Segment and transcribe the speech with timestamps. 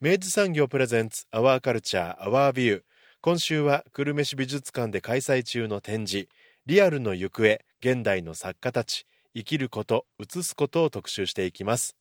[0.00, 2.82] 明治産業プレゼンツアワーカルチャーアワービュー
[3.20, 6.28] 今週は久留米市美術館で開催中の展示
[6.66, 11.96] リアルの行方現代の作家たち生きること映すことを特集していきます。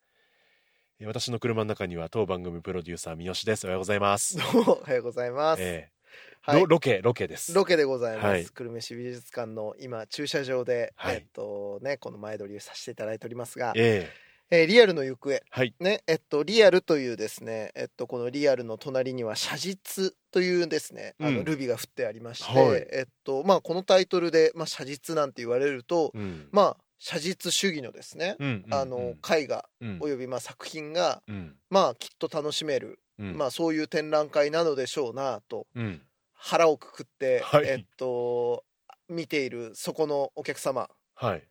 [1.04, 3.66] 私の車の中には当番組プロデューサー三好です。
[3.66, 4.38] おはようございます。
[4.54, 6.62] おはようございます、えーはい。
[6.62, 7.52] ロロケロケです。
[7.56, 8.46] ロケでございます、はい。
[8.46, 11.16] 久留米市美術館の今駐車場で、はい。
[11.16, 14.08] えっとねこの前撮りをさせていただいておりますが、え
[14.50, 15.42] えーリアルの行方。
[15.50, 15.74] はい。
[15.80, 21.44] ねえっとリアルというですねえっとこのリアルの隣には写実というですねあのうん。
[21.46, 22.88] ルビが振ってありまして、はい。
[22.92, 26.48] えっとまあこのタイトルでまあ写実なんて言われると、えうん。
[26.52, 28.74] まあ写実主義のですね、うんうん。
[28.74, 29.98] あの絵画うん。
[30.02, 31.56] およびまあ作品がうん。
[31.70, 33.38] まあきっと楽しめる、うん。
[33.38, 36.02] まあそういう展覧会なのでしょうなとうん。
[36.34, 37.66] 腹をくくって、はい。
[37.68, 38.64] えっと
[39.10, 41.44] 見ているそこのお客様はい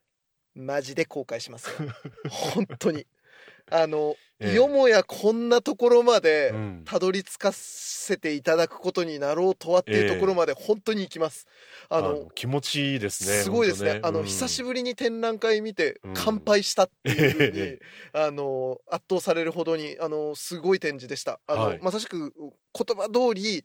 [0.57, 1.91] マジで後悔しますよ。
[2.29, 3.07] 本当に。
[3.71, 4.55] あの、ええ。
[4.55, 6.83] よもやこんなところまでうん。
[6.85, 11.47] たどり着かせていただくことになろうとはっていうところまで本当に行きます、
[11.89, 14.01] あの気持ちいいですねすごいですね。
[14.03, 16.15] あの、久しぶりに展覧会見てうん。
[16.15, 17.79] 乾杯したっていうふうに、え。
[18.13, 21.41] あの圧倒されるほどにあのすごい展示でした。
[21.47, 21.79] あの、はい。
[21.83, 23.65] まさしく言葉通り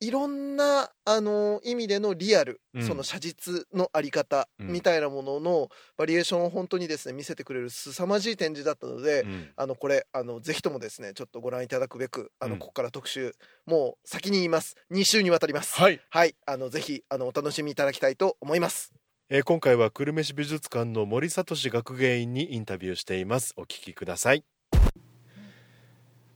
[0.00, 2.82] いろんなあの意味でのリアル、うん。
[2.82, 4.68] その写実のあり方うん。
[4.68, 9.48] みたいなもののバリエーションを本当にですね見せてくれる凄まじい展示だったので、うん。
[9.56, 12.58] あのこれあのぜひともですねちょっとご覧いただくべくあの、うん。
[12.58, 13.34] ここから特集
[13.64, 14.76] もう先に言います。
[14.92, 15.74] 2週にわたります。
[15.74, 16.34] はい、はい。
[16.46, 18.92] あのぜひあのお楽しみいただきたいと思います。
[19.28, 23.54] えー今回は久留米市美術館の森聡学芸員にインタビューしています。
[23.56, 24.44] お聞きください。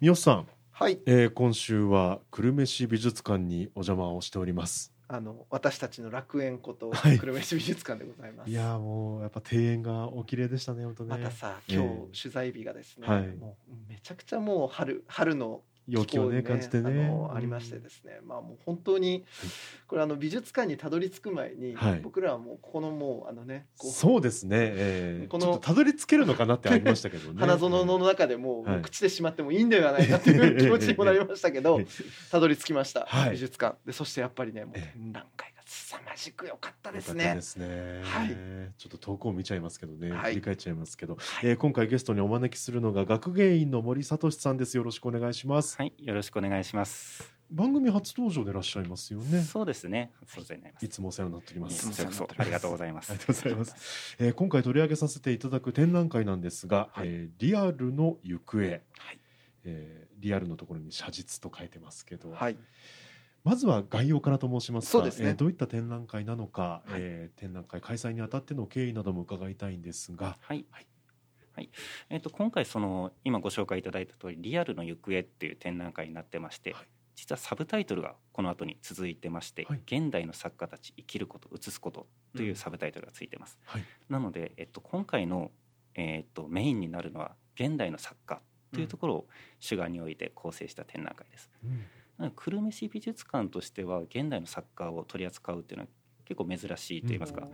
[0.00, 0.48] 三好さん、
[0.80, 0.98] はい。
[1.04, 4.94] えー今週は久留米市美術館にお邪魔をしております。
[5.08, 7.18] あの私たちの楽園ことはい。
[7.18, 11.10] 久留米市美術館でございます、いやーもうやっぱ庭園がお綺麗でしたね本当ね。
[11.10, 13.26] またさええ今日取材日がですね、はい。
[13.36, 15.60] もうめちゃくちゃもう春春の
[15.90, 17.04] 陽気をね気候感じてね。
[17.04, 18.20] あのありましてですね。
[18.24, 19.24] まあもう本当に
[19.86, 22.00] これあの美術館にたどり着く前に、はい。
[22.00, 27.40] 僕らはもうここのもうあのねそうですね、えー、このたどり着けるのかなってありましたけどね。
[27.40, 28.72] 花園の中でも,、はい。
[28.74, 31.86] もう口でしまってもいいんではないかという気持ちにもなりましたけど え。
[32.30, 33.30] たどり着きました、はい。
[33.32, 33.76] 美術館。
[33.84, 34.98] でそしてやっぱりねもうええ。
[34.98, 38.00] 展覧会が凄まじく良かったですよかったねですね。
[38.02, 38.28] はい
[38.76, 44.76] ちょっと遠くを見ちゃいますけどね、はい振り返っちゃいますけど、はいえー今回ゲストにお招きするのが学芸員の森聡さんです。
[44.76, 45.76] よろしくお願いします。
[45.76, 47.32] はい、よろしくお願いします。
[47.52, 49.42] 番組初登場でいらっしゃいますよね。
[49.42, 50.10] そうですね。
[50.26, 50.84] そうでございます。
[50.84, 51.88] いつもお世話になっております。
[51.88, 53.12] いつもこそありがとうございます。
[53.12, 54.16] ありがとうございます。
[54.18, 58.82] えー今回取り上げさせていただく展覧会なんですが、はいえーリアルの行方、はい
[59.62, 62.56] えーリアルのところに写実と書いてますけど、はい
[63.42, 65.30] まずは概要からと申しますがそうですね。
[65.30, 66.92] えーどういった展覧会なのか、はい。
[66.96, 70.66] えー展覧会開催にあたっての経緯なども伺いたいんですが、はい。
[70.70, 70.86] はい。
[71.54, 71.70] はい。
[72.10, 76.86] えっ、と今回その今ご紹介いただいた通りリアルの行方っていう展覧会になってまして、はい。
[77.16, 79.80] 実はサブタイトルがこの後に続いてまして、はい。
[79.86, 83.58] 現代の作家たち生きること映すことというサブタイトルがついてます。
[83.64, 83.84] はい。
[84.08, 85.50] なのでえっと今回の
[85.94, 88.40] えっとメインになるのは現代の作家
[88.72, 89.28] というところを
[89.58, 91.50] 主眼に置いて構成した展覧会です。
[91.64, 91.84] うん
[92.28, 95.90] 久留米市美術館としては現代の作家を取り扱うっていうのは
[96.26, 97.48] 結構珍しいと言いますか、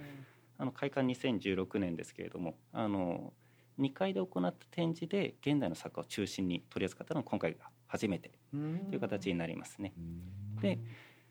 [0.58, 3.32] あの開館2016年ですけれどもあの
[3.78, 9.92] 2階で行った展示で現代の作家を中心に取り扱ったのは今回が初めてうんという形になりますね。
[9.96, 10.60] うん。
[10.60, 10.80] で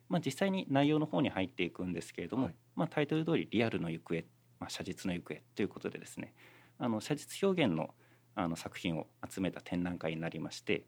[0.08, 2.56] まあ、実際に内容の方に入っていくんですけれども、はい。
[2.76, 4.24] まあ、タイトル通りリアルの行方、
[4.60, 6.34] まあ、写実の行方ということでですね
[6.78, 7.94] あの写実表現の
[8.38, 10.84] あの作品を集めた展覧会になりまして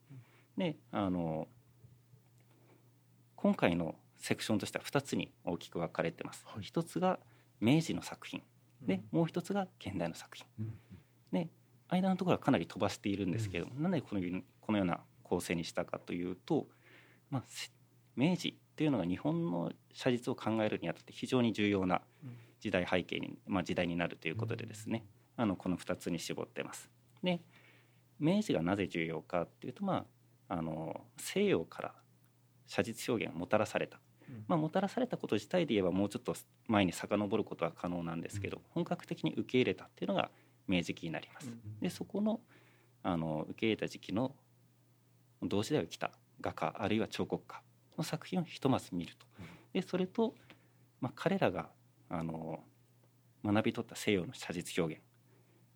[0.58, 1.48] であの
[3.48, 6.44] 今回のセクションとしては2つに大きく分かれてます。
[6.46, 6.64] はい。
[6.64, 7.18] 一つが
[7.62, 8.44] 明治の作品。
[8.82, 10.46] でもう一つが現代の作品。
[10.60, 10.74] うん
[11.32, 11.48] で
[11.88, 16.68] 間のところはかなり飛ばしているんですけど、なんでこのようにこのような構成にしたかというと、
[17.30, 17.44] まあ、
[18.18, 22.02] 明治っていうのが日本の写実を考えるにあたって非常に重要な
[22.60, 25.06] 時代背景に、まあ、時代になるということでですね、
[25.38, 26.90] あのこの2つに絞ってます。
[27.24, 27.40] で
[28.20, 30.06] 明治がなぜ重要かっていうと、ま
[30.50, 31.96] あ、あの西洋から
[32.68, 34.00] 写実表現をもたらされた、
[34.48, 36.36] まあ、もたらされたこと自体で言えばもうちょっと
[36.68, 40.30] 前に遡ることは可能なんですけど、本格的に受け入れたっていうのが
[40.68, 41.50] 明治期になります。
[41.82, 42.42] でそこの
[43.04, 44.36] あの受け入れた時期の
[45.42, 46.12] 同時代を生きた
[46.42, 47.62] 画家あるいは彫刻家
[47.98, 49.26] の作品をひとまず見ると。
[49.74, 50.36] でそれと、
[51.00, 51.70] まあ、彼らが
[52.10, 52.64] あの
[53.44, 55.04] 学び取った西洋の写実表現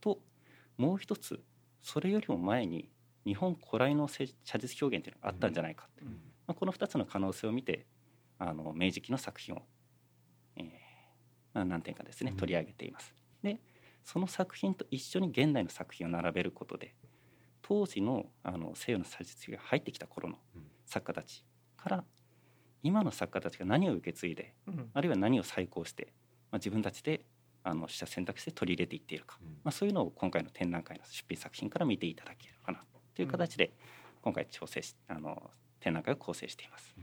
[0.01, 0.19] と
[0.77, 1.41] もう一つ
[1.81, 2.89] それよりも前に
[3.25, 4.25] 日本古来の写
[4.57, 6.19] 実表現というのがあったんじゃないか、うん、
[6.51, 7.85] まあ、この2つの可能性を見て
[8.37, 9.61] あの明治期の作品を、
[10.57, 10.65] えー
[11.53, 13.13] まあ、何点かですね取り上げています。
[13.41, 13.61] で
[14.03, 16.93] その作品と一緒に現代の作品を並べることで
[17.61, 20.35] 当時のあの西洋の写実が入ってきた頃の
[20.85, 21.45] 作家たち
[21.77, 22.03] から
[22.83, 26.11] 今の作家たちが何を受け継いで、うん、あるいは何を再考して、
[26.51, 27.23] まあ、自分たちで
[27.63, 32.83] あの取捨選択して取り入れていっているか、うん、まあ、そういうのを今回の展覧会の出品作品から見ていただければな
[33.15, 33.71] という形で、
[34.21, 35.51] 今回調整しあの
[35.81, 36.95] 展覧会を構成しています。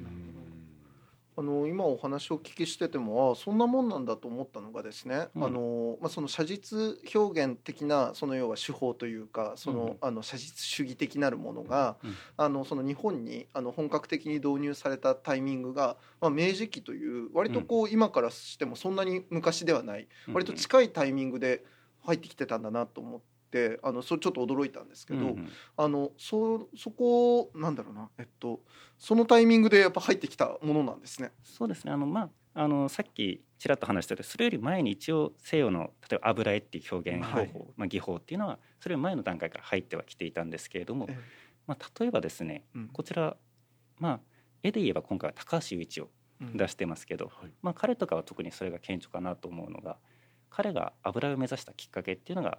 [1.37, 21.63] あの今お話をお聞きしててもあそんなもんなんだと思ったのがですね、うん、あのまあ、その写実表現的なその要は手法というかその、うん、あの写実主義的なるものが、うん、あのその日本にあの本格的に導入されたタイミングが、まあ、明治期という割とこう、今からしてもそんなに昔ではない、割と近いタイミングで
[22.05, 23.38] 入ってきてたんだなと思って。
[23.49, 28.61] ってあのそれちょっと驚いたんですけど、うんうん、あのそそこなんだろうなえっと
[28.99, 31.33] そのタイミングでやっぱ入ってきたものなんですね。
[31.43, 31.93] そうですね。
[31.93, 32.31] あのまあ
[32.63, 41.09] あのさっきちらっと話したようにそれより前に一応西洋の例えば油絵っていう表現方法、はい、まあ、技法っていうのはそれより前の段階から入ってはきていたんですけれども、
[41.67, 43.37] まあ、例えばですね、うん、こちら
[43.99, 44.21] まあ
[44.63, 46.09] 絵で言えば今回は高橋雄一を
[46.41, 49.97] 出してますけど、うんはい、まあ、彼とかは特にそれが顕著かなと思うのが
[50.51, 52.59] 彼が油絵を目指したきっかけっていうのが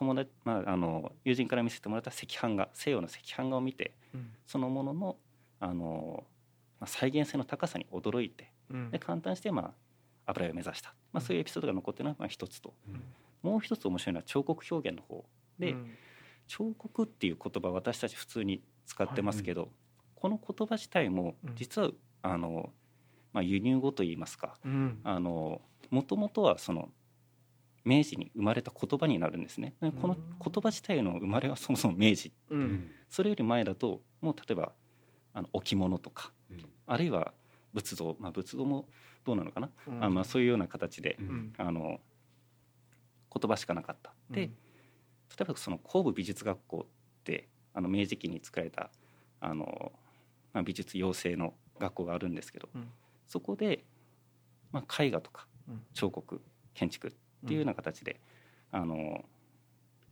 [0.00, 5.16] 友達、まあ、あの友人から見せてもらった赤飯画西洋の赤飯画を見て、うん、そのものの
[5.60, 6.24] あの、
[6.80, 15.22] まあ、再現性の高さに驚いて、うん、で簡単して、まあ、油絵を目指した、まあ、そういうエピソードが残っているのが一つと、うん、もう一つ面白いのは彫刻表現の方
[15.58, 15.76] で、
[16.46, 19.70] 彫刻っていう言葉私たち普通に使ってますけど、はい、
[20.14, 21.90] この言葉自体も実は、
[22.22, 22.70] あの
[23.34, 24.56] まあ、輸入語といいますか
[25.90, 26.88] もともとはその
[27.90, 29.74] 明治に生まれた言葉になるんですね。
[29.80, 34.72] この言葉自体の生まれはそもそも明治、うん、それより前だともう例えば
[35.34, 37.32] あの置物とか、うん、あるいは
[37.74, 38.88] 仏像、まあ、仏像も
[39.24, 41.18] どうなのかな、うん、あまあ、そういうような形で、
[41.58, 42.00] あの
[43.34, 44.14] 言葉しかなかった。
[44.30, 44.50] で例
[45.42, 48.90] えばその工部美術学校ってあの明治期に作られた
[49.40, 49.92] あの、
[50.52, 52.68] まあ、美術養成の学校があるんですけど、
[53.26, 53.84] そこで、
[54.70, 55.46] まあ、絵画とか
[55.94, 56.40] 彫刻
[56.74, 57.14] 建築
[57.44, 58.20] っていうような形で、
[58.70, 59.24] あの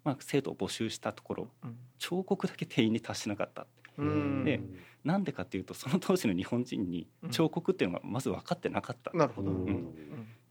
[0.05, 1.49] まあ、生徒を募集したところ、
[1.99, 3.67] 彫刻だけ定員に達しなかった。
[4.45, 4.61] で
[5.05, 9.11] なんでかっていうとその当時の日本人に彫刻っていうのがまず分かってなかった。
[9.13, 9.51] なるほど、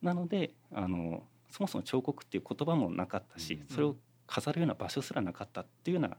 [0.02, 3.96] なのであのそもそも彫刻っていう言葉もなかったし、それを
[4.26, 6.18] 飾るような場所すらなかったっていうような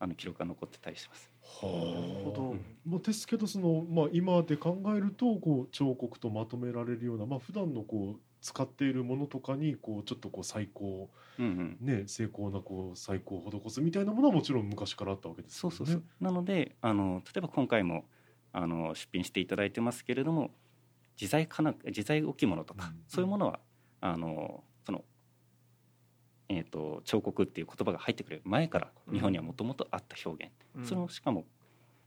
[0.00, 1.30] あの記録が残ってたりします。
[1.42, 11.08] はあ、まあ、ですけどその、まあ、今で考えるとこう彫刻とまとめられるような、まあ普段のこう使っているものとかにこうちょっとこう最高、
[11.38, 15.76] うんうん、ね精巧なこう最高を施すみたいなものはもちろん昔からあったわけですよね。
[15.76, 16.04] そうそうそう。
[16.20, 18.04] なのであの例えば今回も
[18.52, 20.50] あの出品していただいてますけれども
[21.18, 23.60] 自在かな自在置物とか、うん、そういうものは
[24.02, 25.04] あのその
[26.50, 31.46] えーと、彫刻っていう言葉が入ってくる前から日本にはもともとあった表現、うん、そのしかも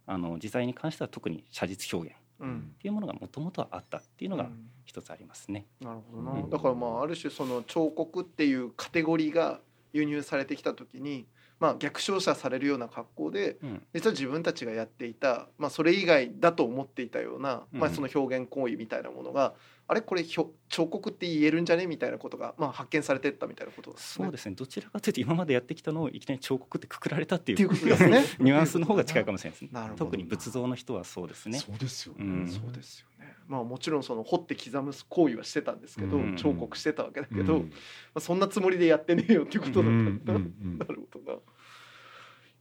[0.05, 2.47] あの自在に関しては特に写実表現っ
[2.79, 4.49] ていうものがもともとはあったっていうのが
[4.85, 5.65] 一つありますね。
[5.81, 9.59] なるほどな、だからまあある種その彫刻っていうカテゴリーが
[9.93, 11.27] 輸入されてきた時に
[11.59, 13.57] まあ、逆照射されるような格好で、
[13.93, 19.55] 実は自分たちがやっていた、まあ、それ以外だと思っていたような、まあ、その表現行為みたいなものが、
[19.89, 21.87] あれこれ彫刻って言えるんじゃね？
[21.87, 24.55] みたいなことが、まあ、発見されてったみたいなこと、ね、そうですね。
[24.55, 28.25] どちらかというと今までやってきたのをいきなり彫刻ってくくられたっていうことですね。
[28.39, 29.81] ニュアンスの方が近いかもしれないですね。
[29.95, 31.59] 特に仏像の人はそうですね。
[31.59, 33.33] そうですよね、うん、そうですよね。
[33.47, 37.69] まあもちろんその彫って刻む行為はしてたんですけど、うん、彫刻してたわけだけど、うん、ま
[38.15, 41.39] あ、そんなつもりでやってねえよっていうことだったんだ、 なるほどな。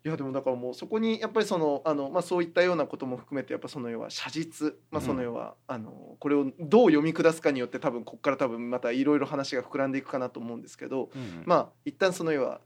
[0.06, 12.60] いやでもだからもうそこにやっぱりそのあの、まあ、そういったようなことも含めてやっぱその要は写実、まあ、その要は、あのこれをどう読み下すかによって多分ここから多分またいろいろ話が膨らんでいくかなと思うんですけど、うん、まあ一旦その要は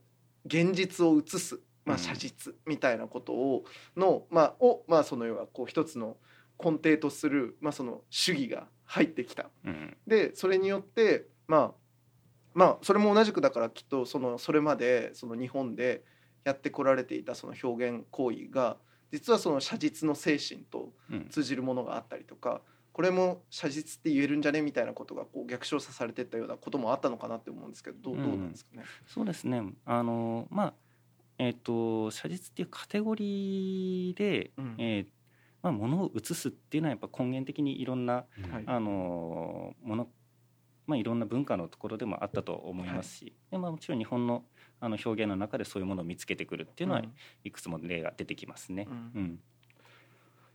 [0.45, 3.63] 現実を写すまあ、写実みたいなことを
[3.97, 6.17] の、まあ、を、まあ、その要はこう一つの
[6.63, 9.49] 根底とする、まあ、その主義が入ってきた。
[10.05, 11.71] でそれによってまあ
[12.53, 16.03] まあそれも同じくだからきっとそのそれまでその日本で
[16.43, 18.77] やってこられていたその表現行為が
[19.11, 20.93] 実はその写実の精神と
[21.29, 22.61] 通じるものがあったりとか、
[22.93, 28.83] これも写実って言えるんじゃねみたいなことがこう逆照射されてったようなこともあったのかなって思うんですけどどう,、どうなんですかね？
[29.07, 29.63] そうですね。
[29.85, 30.73] あのまあ
[31.37, 35.05] えーと、写実っていうカテゴリーで、うん、えー、
[35.63, 38.25] まあ、ものを写すっていうのはやっぱ根源的にいろんな、
[38.67, 40.07] あのもの
[40.87, 44.43] まあ、いろんな文化のところでもあったと思いますし、はい、でまあ、もちろん日本の
[44.83, 47.03] あの表現の中でそういうものを見つけてくるっていうのは
[47.43, 48.87] いくつも例が出てきますね。
[48.89, 49.39] うん、うん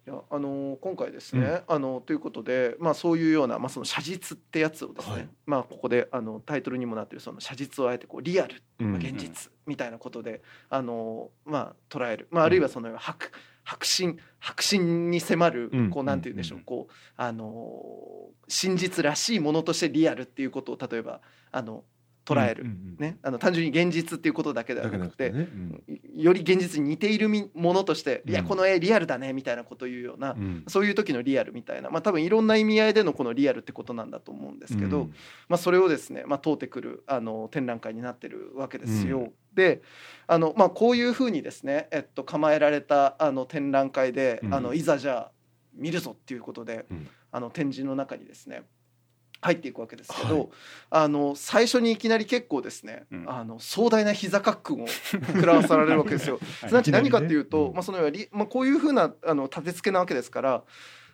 [0.07, 13.33] いやあの今回ですね、うん、あのということで、まあ、そういうような、まあ、その写実ってやつをですね、はい、まあ、ここであのタイトルにもなってるその写実をあえてこうリアル、まあ、現実みたいなことで、あのまあ、捉える、まあ、あるいはその白
[13.65, 21.21] 白真白真に迫るこうなんて言うんでしょうこうあの真実らしいものとしてリアルっていうことを例えば
[21.51, 21.83] あの
[22.27, 25.39] 捉える、うんうんうん、ね、あの単純に現実っていうことだけではなくて、ね。
[25.39, 35.15] うん、より現実に似ているものとして「いやこの絵リアルだね」みたいなことを言うような、うん、そういう時のリアルみたいな、まあ、多分いろんな意味合いでのこのリアルってことなんだと思うんですけど、うん、
[35.49, 39.33] まあ、それをですね、まあ、通ってくるあの展覧会になってるわけですよ。
[39.55, 39.83] で
[40.27, 45.33] あの、まあ、こういうふうにですね、えっと、構えられたあの展覧会で、あのいざじゃあ
[45.75, 46.87] 見るぞっていうことで、
[47.31, 48.63] あの展示の中にですね
[49.47, 50.49] 入っていくわけですけど、はい、
[50.91, 56.39] あの最初にいきなり結構ですね、うん、あの壮大な膝かっくんを 食らわされるわけですよ。
[56.61, 57.99] すなわち何かっていうと、まあ、その
[58.33, 60.65] まあ、こういうふうなあの立て付けなわけですから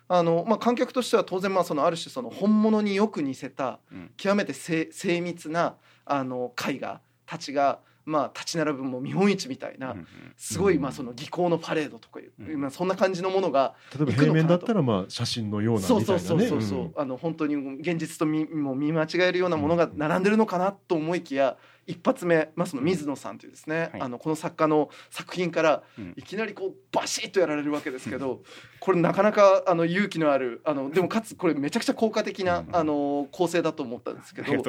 [0.07, 3.79] あの、まあ、観客としては当然まあそのある種その本物によく似せた
[4.17, 5.75] 極めて精密な
[6.05, 9.95] あの絵画たちがまあ、立ち並ぶも見本市みたいな
[10.35, 25.83] すごいまあその技巧のパレードとかいう、まあ、そんな感じのものが例えば平面だったらまあ写真のようなみたいな、ね、そうそうそうそう、うん、あの本当に現実と見も見間違えるようなものが並んでるのかなと思いきや一発目、まあ、その水野さんというですね、はい、あのこの作家の作品から
[26.15, 28.41] いきなりこうバシッとやられるわけですけど、
[28.79, 34.63] これなかなかあの勇気のあるあのでもかつこれめちゃくちゃ効果的な、あの構成だと思ったんですけど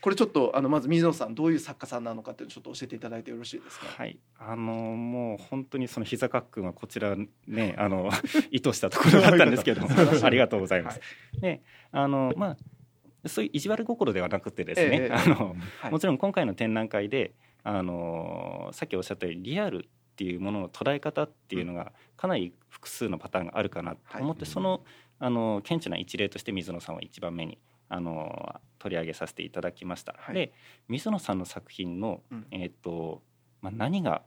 [0.00, 3.86] これちょっとあのまず水野さんどういう作家さんなのかっていうのをちょっと教えていただいてよろしいですか？
[3.86, 4.18] はい。
[4.38, 7.16] あのもう本当にその膝かっくんはこちら
[7.46, 8.10] ねあの
[8.50, 9.88] 意図したところだったんですけども
[10.22, 11.00] ありがとうございます。
[11.32, 12.56] はい、であのまあ
[13.26, 24.82] そういう意地悪心ではなくてですね、えー、あの、はい、もちろん今回の展覧会であのさっきおっしゃったようにリアルっていうものの捉え方っていうのがかなり複数のパターンがあるかなと思って、はい、その
[25.18, 30.14] あの顕著な一例として水野さんは一番目にあの取り上げさせていただきました。
[30.18, 30.52] はい、で
[30.88, 33.22] 水野さんの作品の、うん、えっ、と
[33.60, 34.22] まあ、何が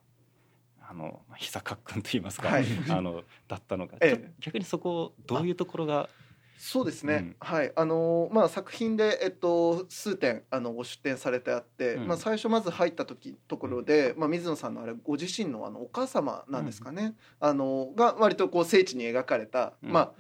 [0.90, 6.10] あの膝かっくんと言いますか、はい、あのだったのか、ええ、逆にそこどういうところが
[6.58, 7.72] そうですね、うん、はい。
[7.76, 20.12] あのまあ、作品で、えっと、数点あのご出展されてあって、うん、まあ、最初まず入った時ところで、まあ、水野さんのあれご自身のあのお母様なんですかね、うん、あのが割とこう聖地に描かれた、まあ、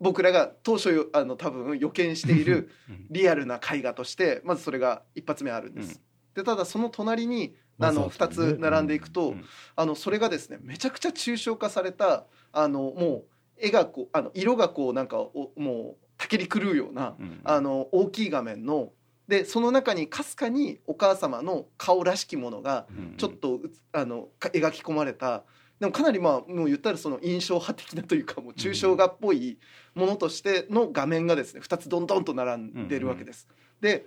[0.00, 2.70] 僕らが当初あの多分予見している
[3.10, 6.00] リアルな絵画としてまずそれが一発目あるんです。
[6.34, 9.34] でただその隣にあの2つ並んでいくと、
[9.74, 13.24] あのそれがですねめちゃくちゃ抽象化されたあのもう
[13.58, 18.92] 絵がこうあの色がこうなんかおもうたけり狂うような、うん、あの大きい画面の
[19.28, 23.60] でその中にかすかにお母様の顔らしきものがちょっと、
[23.92, 25.44] あの描き込まれた。
[25.80, 29.58] でもかなりまあもう言ったらその印象派的なというかもう抽象画っぽい
[29.94, 33.48] ものとしての画面がですね2つどんどんと並んでるわけです。
[33.80, 34.06] で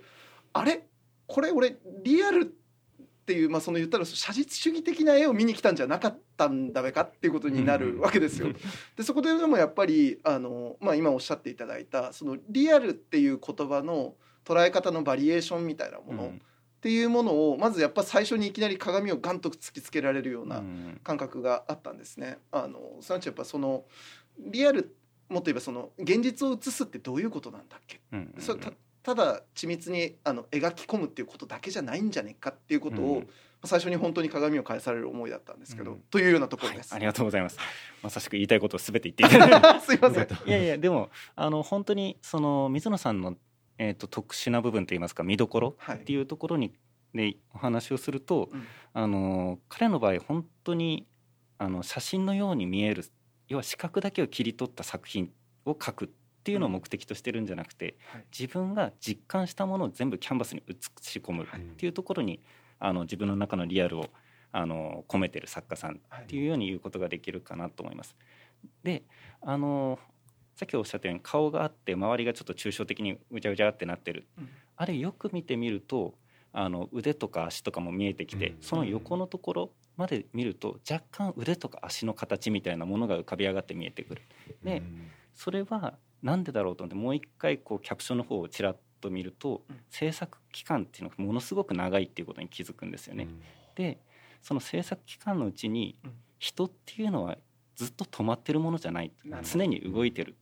[0.52, 0.86] あれ？
[1.26, 2.54] これ俺リアル
[3.28, 8.48] っていう、まあ、その言ったら写実主義的な絵を見に来たんじゃなかったんだべかっていうことになるわけですよ。
[8.96, 14.14] でそこででもやっぱりあの、まあ、今おっしゃっていただいたそのリアルっていう言葉の
[14.46, 20.62] 捉え方のバリエーションみたいなもの、っていうものをまずやっぱ最初にいきなり鏡をガンと突きつけられるような
[21.04, 22.38] 感覚があったんですね。
[22.50, 23.84] あのすなわちやっぱその
[24.38, 24.96] リアル
[25.28, 28.00] もっと言えばその現実を映すってどういうことなんだっけ、
[28.38, 28.60] それ
[29.02, 33.28] ただ緻密にあの描き込むっていうことだけじゃないんじゃねえかっていうことを、うん、
[33.64, 37.58] 最初に本当に鏡を返される思いだったんですけど、うん、というようなところです、はい、ありがとうございます。
[38.02, 39.80] まさしく言いたいことをすべて言っていただいて。
[39.86, 40.28] すいません。
[40.46, 43.36] いやいやでもあの本当にその水野さんの、
[43.78, 46.68] えーと、特殊な部分といいますか見どころっていうところに、
[47.14, 51.06] はい、でお話をすると、うん、あの彼の場合本当に
[51.58, 53.04] あの写真のように見える。
[53.48, 55.32] 要は視覚だけを切り取った作品
[55.64, 56.08] を描くっ
[56.48, 62.40] ていうのを目的としてるんじゃなくて、はい、自分が実感したものを全部キャンバスに映し込むっていうところに、
[62.78, 64.06] あの自分の中のリアルを
[64.50, 68.16] あの込めてる作家さんっていうように言うことができるかなと思います。
[68.82, 69.02] で
[69.42, 69.98] あの
[70.56, 76.14] さっきおっしゃったように顔があって周りがちょっと抽象的にうちゃうちゃってなってる、うん、あれよく見てみると
[76.52, 84.22] あの腕とか足とかも見えてきて、うん、その横のところまで見ると若干腕とか足の形みたいなものが浮かび上がって見えてくる。
[84.64, 84.82] で
[85.34, 93.28] それは何でだろうと思ってもう一回こうキャプションの方をちらっと見ると、制作期間っていうのがものすごく長いっていうことに気づくんですよね。
[93.74, 93.98] で
[94.42, 95.96] その制作期間のうちに
[96.38, 97.38] 人っていうのは
[97.76, 99.12] ずっと止まってるものじゃない。
[99.42, 100.36] 常に動いてる。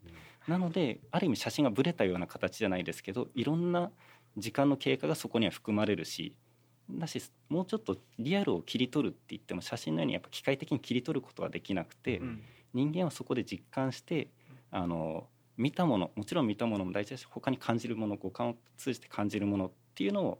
[0.48, 3.90] なのである意味写真がぶれたような形じゃないですけどいろんな
[4.36, 6.34] 時間の経過がそこには含まれるし
[6.90, 12.42] だしもうちょっとリアルを切り取るって言っても写真のようにやっぱ機械的に切り取ることはできなくて、うん、
[12.74, 14.28] 人間はそこで実感して
[14.70, 15.26] あの
[15.56, 20.38] 見たものもちろん見たものも大事だし他に感じるもの五感を通じて感じるものっていうのを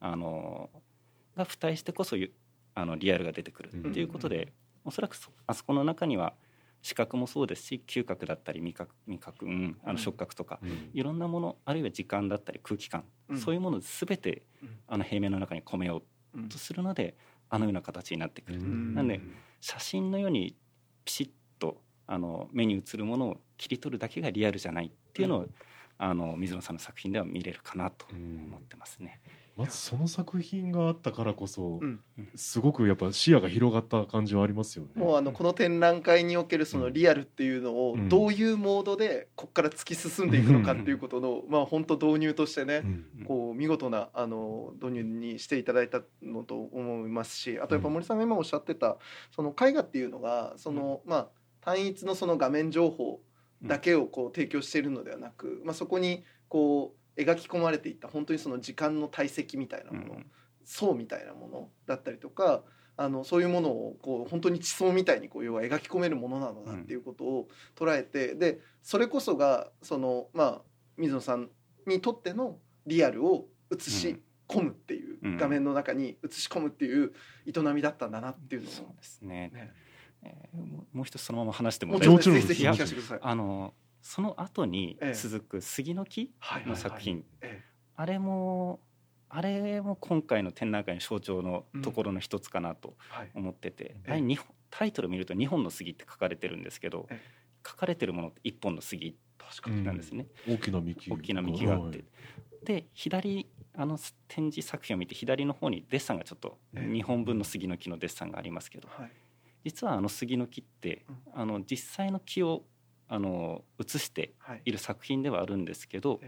[0.00, 0.70] あの
[1.36, 2.16] が付帯してこそ
[2.74, 4.50] あのリアルが出てくるっていうことで、うん、
[4.86, 5.16] おそらく
[5.46, 6.34] あそこの中には
[6.82, 14.42] 視覚もそうですし嗅覚だったり味覚味覚、うん、あの触覚とか、うん、いろんなものあるいは時間だったり空気感、うん、そういうもの全て
[14.86, 16.02] あの平面の中に込めよ
[16.34, 17.16] うとするので、
[17.48, 18.58] あのような形になってくる。
[18.58, 19.20] なんで
[19.60, 20.56] 写真のように
[21.04, 21.32] ピシッと
[22.06, 25.46] あの目に映るものを切り取るだけがリアルじゃないっていうのを、
[25.98, 29.20] あの水野さんの作品では見れるかなと思ってますね。
[29.56, 32.00] まずその作品があったからこそ、うん、
[32.34, 34.90] すごくやっぱ視野が広がった感じはありますよね。
[34.96, 42.82] もうあのこの展覧会におけるそのリアルっていうのをどういうモードでここから突き進んでいくのかっていうことの、まあ本当導入としてね、
[43.28, 48.96] こう見事なあの導入にしていただいたのと思いますしあとやっぱ森さんが今おっしゃってた
[49.30, 51.28] その絵画っていうのがその、まあ
[51.64, 53.20] 単一のその画面情報
[53.62, 60.26] だけをこう提供しているのではなく、まあ、そこにこう描き込まれていった本当にその時間の体積みたいなもの、うん、
[60.64, 62.62] 層みたいなものだったりとか
[62.96, 70.62] あのそういうものをこう本当に地層みたいにこう要は描き込めるものなのだっていうことを捉えて、うん、でそれこそがそのまあ
[70.98, 71.48] 水野さん
[71.86, 77.12] にとってのリアルを映し込むっていう、うん、画面の中に映し込むっていう
[77.46, 79.50] 営みだったんだなっていうのを、そうですね。
[79.52, 79.72] ね、
[80.24, 83.18] えー、もう一つそのまま話してももちろんぜひぜひ聞か。
[83.20, 86.30] あのその後に続く杉の木
[86.66, 87.24] の作品、
[87.96, 88.80] あれも
[89.30, 92.94] あれも今回の展覧会の象徴のところの一つかなと
[93.34, 94.38] 思ってて、うんはい、
[94.70, 97.08] タイトル見ると2本の杉って書かれてるんですけど、
[97.66, 99.16] 書かれてるものって1本の杉
[99.84, 100.26] なんですね。
[100.48, 102.04] 大きな幹大きな幹があって、
[102.64, 108.88] で左あの展示作品を見て左の方にデッサンがちょっと2本分の杉の木のデッサンがありますけど、
[109.64, 112.64] 実はあの杉の木って、あの実際の木を
[113.08, 114.72] あの映してい。
[114.72, 116.20] る作品ではあるんですけど、はい、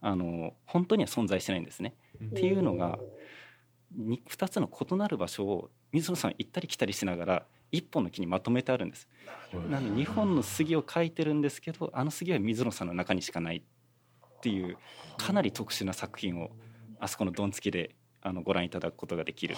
[0.00, 1.94] あの本当には存在してないんですね。
[2.24, 2.98] っていうのが
[3.98, 9.08] 2つの異なる場所を水野さん行ったり来たりしながら一本の木にまとめてあるんです。
[9.70, 14.76] なので2本の杉を描いてるんですけどあの杉は水野さんの中にしかないっていう
[15.16, 16.50] かなり特殊な作品を
[17.00, 17.94] あそこのドン付きで
[18.26, 19.54] あのご覧いただくことができる。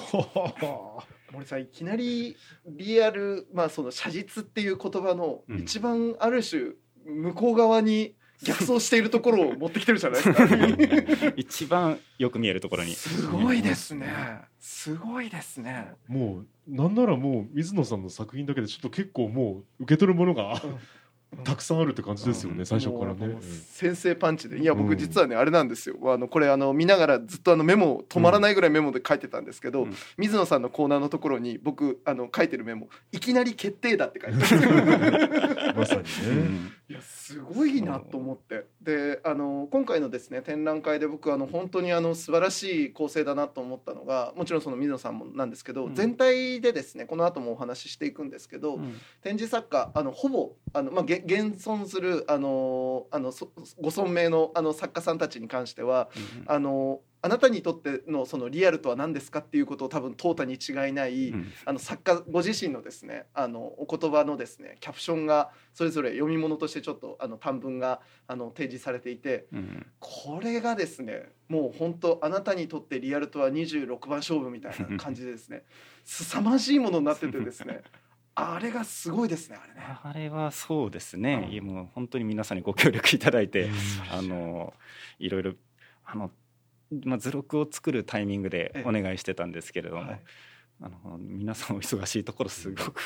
[1.33, 6.73] 森さんいきなりリアル、まあ、その写実っていう言葉の一番ある種
[7.07, 11.33] 向こう側に逆走しているところを持ってきてるじゃないですか。
[11.37, 12.93] 一番よく見えるところに。
[12.93, 14.13] すごいですね。
[14.61, 15.95] すごいですね。
[16.07, 20.63] もうなんならもう水野さんの作品だけでちょっと結構もう受け取るものが、
[21.45, 23.37] たくさんあるって感じですよね、最初からね。
[23.71, 24.59] 先制パンチで。
[24.59, 25.97] いや僕実はね、あれなんですよ。
[26.05, 29.87] あのこれあの見ながらずっとあのメモ止まらないぐらいメモで書いてたんですけど、
[30.17, 32.89] 水野さんのコーナーのところに僕あの書いてるメモ。
[33.13, 35.75] いきなり決定だって書いてある。
[35.77, 36.09] まさにね、
[36.91, 38.65] いやすごいなと思って。
[38.81, 48.79] であの今回のですね展覧会で僕あの本当にあの素晴らしい構成だなと思ったのがもちろんその水野さんもなんですけど、全体でですねこの後もお話ししていくんですけど、
[49.23, 53.33] 展示作家あのほぼあの、まあ、げ現存するあのあの
[53.81, 75.65] ご存命のあの作家さんたちに関しては、うん、あのあなたにとってのそのリアルとは何ですかっていうことを多分淘汰に違いない、うん、あの作家ご自身のですねあのお言葉のですねキャプションがそれぞれ読み物としてちょっとあの短文があの提示されていて、うん、これがですねもう本当あなたにとってリアルとは26番勝負みたいな感じでですね
[76.05, 77.83] 凄まじいものになっててですね
[78.37, 79.81] あれがすごいですねあれね。
[80.05, 83.69] あれはそうですね、うん、もう本当に皆さんにご協力いただいて、
[84.13, 84.73] あの
[85.19, 85.55] いろいろ
[86.11, 86.31] あの、
[87.05, 90.21] まあ、図録を作るタイミングでお願いしてたんですけれども、はい、
[90.81, 93.01] あの皆さんお忙しいところすごく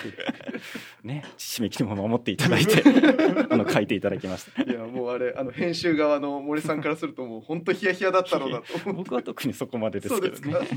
[1.02, 2.82] ね締め切りも守っていただいて
[3.50, 4.62] あの書いていただきました。
[4.62, 10.68] いやもうあれあの編集側の森さんからするともう本当ヒヤヒヤだったろうなと 僕は特にそこまでですけどね。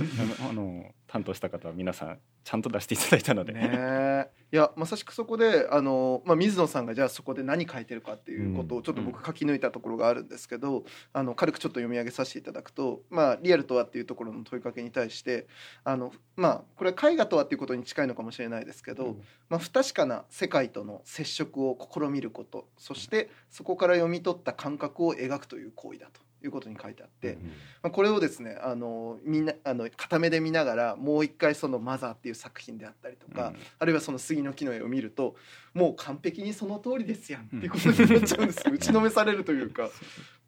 [0.50, 3.54] あの担当した方は皆さんちゃんと出していただいたので。
[3.54, 15.48] ねいやまさしくそこであの、まあ、水野さんがじゃあそこで何書いてるかっていうことをちょっと僕書き抜いたところがあるんですけど、うん、あの軽くちょっと読み上げさせていただくと、まあ、リアルとはっていうところの問いかけに対して
[15.84, 27.52] あのまあこれは絵画とはっていうことに近いのかもしれないですけど、うん、まあ、不確かな世界との接触を試みることそしてそこから読み取った感覚を描くという行為だということに書いてあって、うん、ま
[27.84, 35.36] あ、これをですねあのみんなあの片目で見ながらもう一回その「マザー」っていう作品であったりとか、うん、あるいはその杉の木の絵を見ると
[35.74, 39.90] もう完璧にその通りですやんっていうことになっちゃうんです 打ちのめされるというか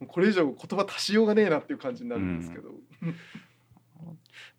[0.07, 2.71] これ以上言葉足しようがねえなっていう感じになるんですけど。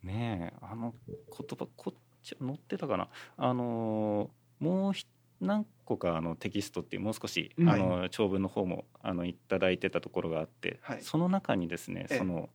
[0.02, 1.16] ねえあの言
[1.58, 3.08] 葉こっち載ってたかな？
[3.36, 4.92] あのもう
[5.40, 12.48] 何個かあのテキストっていうもう少し、はい、あの長文の方もあのいただいてたところがあって、はい、その中にですねその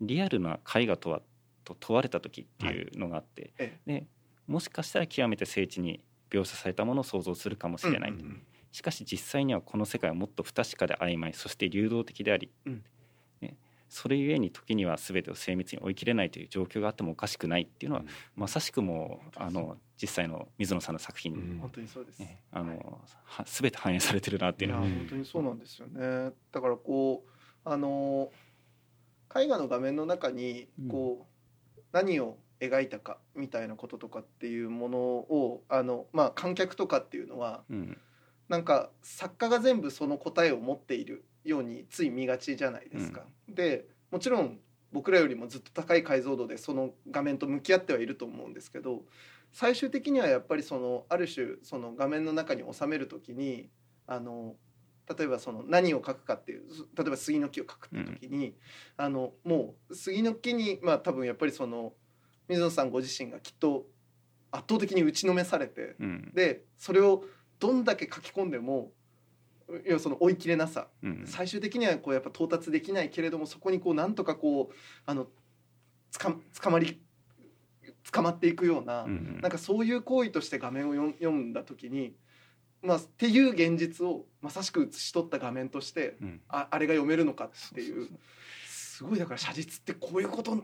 [0.00, 1.20] リアルな絵画とは
[1.64, 4.06] と問われた時っていうのがあって、はい、で
[4.46, 12.82] もしかしたら極めて精緻に描写されたものを想像するかもしれない、うんうん、しかし実際にはこの世界はもっと不確かで曖昧そして流動的であり、うん、
[13.40, 13.56] ね、
[13.88, 21.34] それゆえに時には全てを精密に追い切れないという状況があってもおかしくないっていうのは、うん、まさしくもあの実際の水野さんの作品。
[21.34, 24.82] に、うん、本当にそうです、ね、あのは全て反映されてるなっていうのは。
[24.82, 26.32] 本当にそうなんですよね。
[26.52, 27.30] だからこう
[27.64, 28.30] あの
[29.34, 31.26] 絵画の画面の中にこ
[31.76, 37.98] う、何を描いたかみたいなこととかっていうものをあの、まあ、観客とかっていうのは、うん、
[38.48, 43.24] なんか作家が全部その答えを持っているようについ見がちじゃないですか。
[43.48, 44.58] うん、でもちろん
[44.92, 49.02] 僕らよりもずっと高い解像度でその画面と向き合ってはいると思うんですけど
[49.52, 53.68] 最終的にはやっぱりそのある種その画面の中に収める時に
[54.06, 54.54] あの
[55.18, 56.62] 例えばその何を書くかっていう
[56.96, 58.54] 例えば杉の木を書くって時に、うん、
[58.96, 61.92] あのもう杉の木にまあ多分やっぱりその
[62.48, 63.86] 水野さんご自身がきっと
[64.52, 67.24] 圧倒的に打ちのめされて、うん、でそれを
[67.58, 68.92] どんだけ書き込んでも
[69.84, 74.74] 要はその追い切れなさ、うん、最終的にはこうやっぱ到達できないけれどもそこにこうなんとかこう
[75.06, 75.26] あの
[76.10, 77.00] つか捕まり
[78.10, 82.14] 捕まっていくような、うん、なんかそういう行為として画面を読んだ時に、
[82.82, 88.08] まあ、っていう現実をまさしく写し取った画面として、うん、ああれが読めるのかっていう。
[89.00, 90.62] すごいだから写実ってこういうこと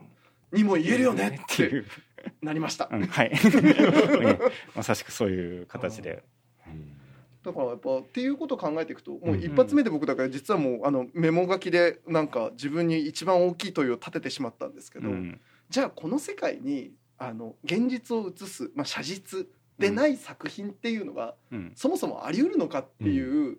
[0.51, 1.83] にも言えるよねって
[2.43, 2.87] なりました。
[2.87, 3.31] はい、
[4.75, 6.23] まさしくそういう形で。
[7.43, 19.47] だからやっぱっていうことを考えていくともう一発目で僕だから実はもうあのメモ書きでなんか自分に一番大きい問いを立ててしまったんですけど、うん、じゃあこの世界にあの現実を映す、まあ、写実
[19.79, 23.57] でない作品っていうのが、うん、そもそもあり得るのかっていう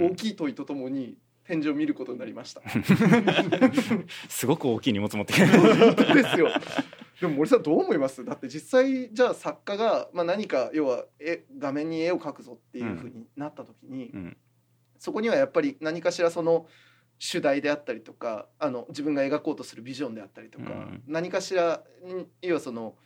[0.00, 2.62] 大きい問いとともに展示を見ることになりました。
[4.28, 6.48] すごく大きい荷物持って本当ですよ。
[7.20, 8.24] でも森さんどう思います？
[8.24, 14.36] だって実際じゃあ作家が、まあ、何か要は絵画面に絵を描くぞっていうふうになった時に、うん、
[14.98, 16.66] そこにはやっぱり何かしらその
[17.18, 21.82] 主題であったりとかあの自分が描こうとするビジョンであったりとか、うん、何かしら
[22.40, 22.96] 要はその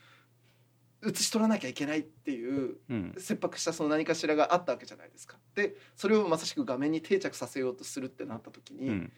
[1.03, 2.79] 写し取らなきゃいけないっていう、
[3.19, 5.37] 切迫したその何かしらがあったわけじゃないですか。
[5.55, 9.13] でそれをまさしく画面に定着させようとするってなった時に、うん、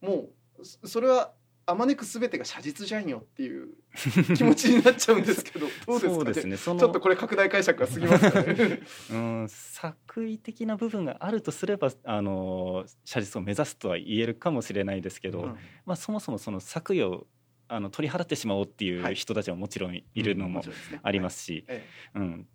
[0.00, 1.32] もうそれは
[1.64, 3.68] あまねく全てが写実じゃんよっていう
[4.36, 6.24] 気持ちになっちゃうんですけど どうですか？
[6.24, 6.58] ねですね。
[6.58, 8.80] ちょっとこれ拡大解釈が過ぎますかね？
[9.10, 17.26] うん作為的な部分があるとすればあの写実を目指すとは言えるかもしれないですけど、うん、まあ、そもそもその作為を
[17.68, 20.62] あの取り払ってしまおうっていう人たちはもちろんいるのも
[21.02, 21.64] ありますし、
[22.14, 22.46] うん、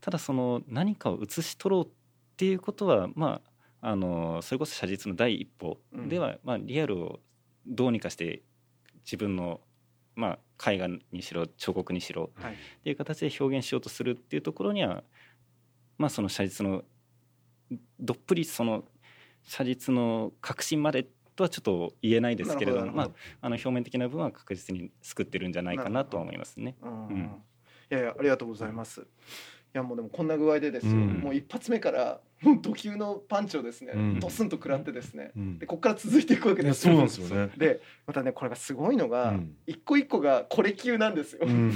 [0.00, 1.90] ただその何かを写し取ろうっ
[2.36, 3.54] ていうことはまあ
[3.90, 7.20] あのそれこそ写実の第一歩では、うん、まあ、リアルを
[7.66, 8.42] どうにかして
[9.04, 9.60] 自分の、
[10.14, 15.02] まあ、絵画にしろ彫刻にしろ、はい、っていう形で表現しようとするっていうところには、
[15.98, 16.82] まあ、その写実の
[18.00, 18.84] どっぷりその
[19.42, 26.76] 写実の革新までとはちょっと言えないですけれどもまあ、あの表面的な部分は確実に救ってるんじゃないかなとは思いますね。
[26.82, 27.42] うん、
[27.90, 29.00] いやいやありがとうございます。
[29.00, 29.04] い
[29.72, 32.20] やもうでもこんな具合でですよ、うん、もう一発目から
[32.60, 34.20] 土球のパンチをですね、うん。
[34.20, 35.58] ドスンと食らってですね、うん。
[35.58, 36.86] でここから続いていくわけです。
[36.88, 37.52] よそうなんですよね。
[37.56, 39.56] でまたねこれがすごいのが、うん。
[39.66, 41.72] 一個一個がこれ級なんですよ、うん。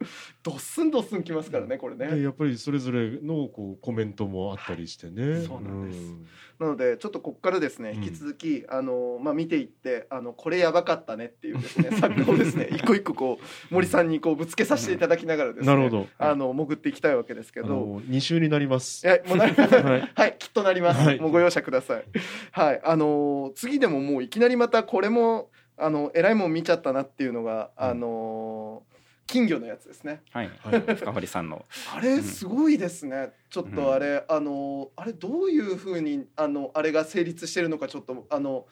[0.42, 5.42] ドッスンドッスンきますからねこれね、でやっぱりそれぞれのこうコメントもあったりしてね。
[5.42, 6.12] そうなんです。
[6.12, 6.26] ん。
[6.58, 8.04] なのでちょっとここからですねうん。
[8.04, 16.08] 引き続き、あのまあ、見ていってあのこれやばかったねっていうですね 作品をですね一個一個こう森さんにこうぶつけさせていただきながらですね、なるほど。
[16.18, 18.02] あの潜っていきたいわけですけど。
[18.06, 19.06] 二週になります。
[19.06, 19.74] いやもうなります。
[19.80, 21.00] はいはい、きっとなります。
[21.00, 21.20] はい。
[21.20, 22.04] もうご容赦ください。
[22.52, 27.84] はい、あのー次でももういきなりまたこれもあのえらいもん見ちゃったなっていうのが、うん。
[27.84, 28.90] あのー
[29.26, 30.22] 金魚のやつですね。
[30.32, 30.80] はい、はい。
[30.96, 31.64] 深堀さんの。
[31.94, 33.30] あれすごいですね。
[33.48, 38.66] ちょっとあれ、あのーあれどういうふうにあのあれが成立してるのかちょっとあの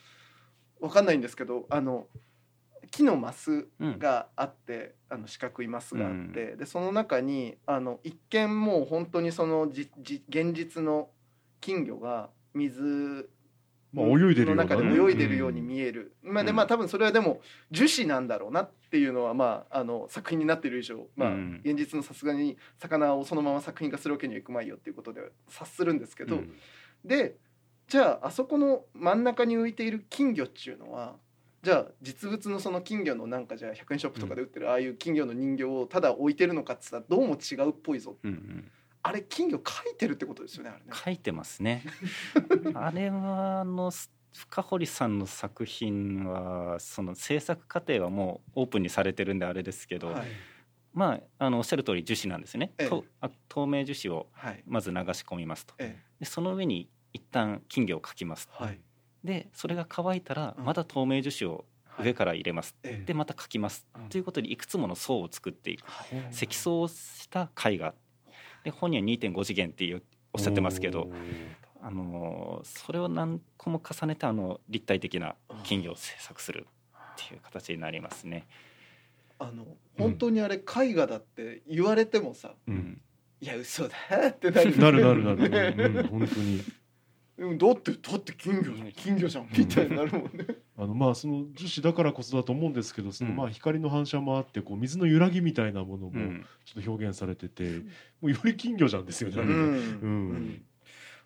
[0.81, 2.07] わかんないんですけど、あの
[2.90, 3.98] 木のマスうん。
[4.01, 11.09] があって、あの四角いマスがあって、でその中にあの一見もう本当にそのじじ現実の
[11.61, 13.29] 金魚が水
[13.92, 14.75] まあ泳いでるようなね。
[14.75, 17.40] の中で泳いでるように見える、まあでうんまあ多分それはでも
[17.71, 21.61] 樹脂なんだろうなっていうのはまああの作品になってる以上まあうん。
[21.64, 26.55] 現実のさすがに魚をそのまま作品化するわけにはいくまいよっていうことでは察するんですけど、うん。
[27.05, 27.37] で
[27.87, 31.16] じゃああそこの真ん中に浮いている金魚っていうのは
[31.62, 38.16] じゃあ実物のその金魚のなんかじゃあ100円ショップとかで売ってるああいう金魚の人形をただ置いてるのかっつったらどうも違うっぽいぞ。
[38.23, 38.71] うんうん
[39.02, 40.87] あれ金魚描いてるってことですよねあれね。
[40.92, 41.84] 書いてますね。
[42.74, 43.90] あれはあの
[44.32, 50.26] 深堀さんの作品はその制作過程はもうオープンにされてるんであれですけど、はい。
[50.92, 52.88] まああのおっしゃる通り樹脂なんですね、ええ。
[52.88, 54.62] とあ透明樹脂をはい。
[54.66, 55.74] まず流し込みますと。
[55.78, 56.04] ええ。
[56.20, 58.80] でその上に一旦金魚を描きますはい。
[59.24, 60.64] でそれが乾いたらうん。
[60.64, 61.64] また透明樹脂を
[61.98, 63.04] 上から入れます、ええ。
[63.06, 64.08] でまた描きます、うん。
[64.08, 65.87] ということでいくつもの層を作っていく。
[65.87, 66.08] はい。
[66.32, 67.94] 積層した絵画
[68.68, 70.02] で本人は2.5次元っていう
[70.35, 71.09] おっしゃってますけど
[71.83, 78.46] あのそれを何個も重ねてあの立体的な金魚を制作するっていう形になりますね。
[79.38, 79.64] あの
[79.96, 82.76] 本当にあれ絵画だって言われてもさ、ううん。
[82.76, 83.00] ん
[83.40, 83.94] いや嘘だ
[84.28, 84.76] ってなる。
[84.78, 86.61] なるなるなる、ねうん、本当に
[87.38, 90.46] うんだってだって金魚金魚じゃんみたいになるもんね。
[90.77, 93.37] あのまあその樹脂だからこそだと思うんですけどそのうん。
[93.37, 96.46] まあ光の反射もあってこう水の揺らぎみたいなものもうん。
[96.64, 97.79] ちょっと表現されてて、
[98.20, 99.61] もうより金魚じゃんですよね、あれねうん。
[99.61, 99.66] う
[100.07, 100.62] ん。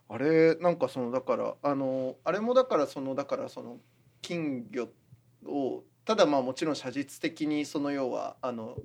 [0.09, 3.79] あれなんかそのだからあのあれもだからそのだからその
[4.21, 4.89] 金魚
[5.47, 8.77] をただまあもちろん写実的にその要はあの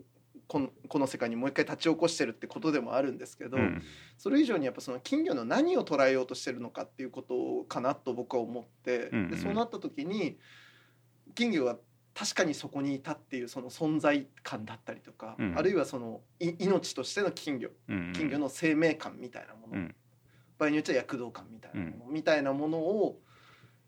[0.47, 3.83] このこの世界にもう一回立ち起こしてるってことでもあるんですけど、うん。
[4.17, 10.37] それ以上にやっぱその金魚の何を捉えようとしてるのかっていうことかなと僕は思って、うんうんでそうなった時に
[11.35, 11.77] 金魚は
[12.13, 15.57] 確かにそこにいたっていうその存在感だったりとか、うん。
[15.57, 19.95] あるいはそのい命としての金魚うん金魚の生命感みたいなもの、うん。
[20.57, 23.19] 場合によっちゃ躍動感みたいなもの、みたいなものを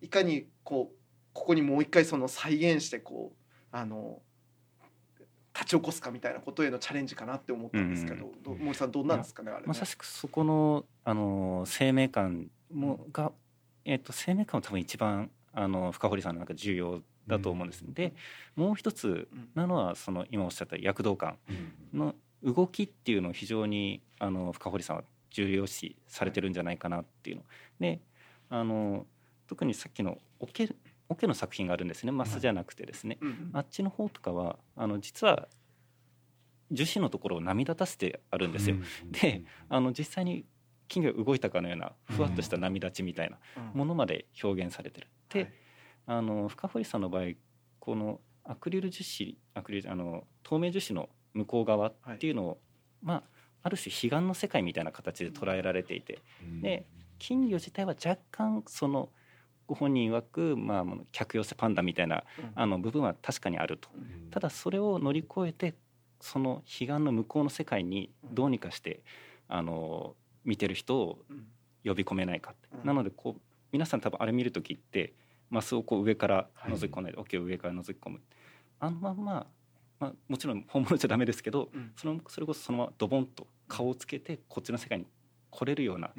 [0.01, 0.95] いかにこう
[1.33, 3.39] ここにもう一回その再現してこう
[3.71, 4.21] あの
[5.53, 9.67] 立ち起こすかみたいなことへのチャレンジかなって思ったんですけど、うんど森さんどうなんですかねあれね。
[9.67, 13.31] まさしくそこのあの生命感もが、
[13.85, 18.13] えっと生命感は多分一番あの深堀さんの中で重要だと思うんです、で
[18.55, 21.37] もう一つなのはその今おっしゃった躍動感
[21.93, 27.43] の動きっていうのを非常にあの深堀さんは重要視されてるんじゃないかなっていうの。
[27.79, 27.99] で
[28.49, 29.05] あの
[29.47, 30.17] 特にさっきの
[31.09, 32.11] 桶桶の作品があるんですね。
[32.11, 35.47] マスじゃなくてですね、うんあっちの方とかはあの実は
[36.71, 38.77] 樹脂のところを波立たせてあるんですよ。
[39.11, 40.45] であの実際に
[40.87, 43.37] 金魚が動いたかのようなふわっとした波立ちみたいな
[43.73, 45.07] ものまで表現されてる。
[45.29, 45.53] で、はい。
[46.07, 47.33] あの深堀さんの場合
[47.79, 52.59] このアクリル樹脂アクリルあの透明樹脂の向こう側っていうのを、
[53.01, 53.23] まあ
[53.61, 56.19] ある種彼岸の世界みたいな形で捉えられていて。
[56.61, 56.85] で
[57.19, 59.09] 金魚自体は若干その
[59.69, 62.23] ご本人曰く、まあ、客寄せパンダみたいな
[62.55, 63.87] あの部分は確かにあると。
[64.31, 65.75] ただそれを乗り越えて
[66.19, 69.03] その彼岸の向こうの世界にどうにかして
[69.47, 71.47] あの見てる人をうん。
[71.81, 72.85] 呼び込めないかって、うん。
[72.85, 75.13] なのでこう皆さん多分あれ見る時って
[75.49, 78.21] マスをこう上から覗き込んで、桶を上から覗き込む。
[78.81, 79.47] あのまんま、
[79.97, 81.93] まあ、もちろん本物じゃダメですけどうん。
[81.95, 85.05] そのそれこそそのままドボンと顔をつけてこっちの世界に
[85.51, 86.11] 来れるような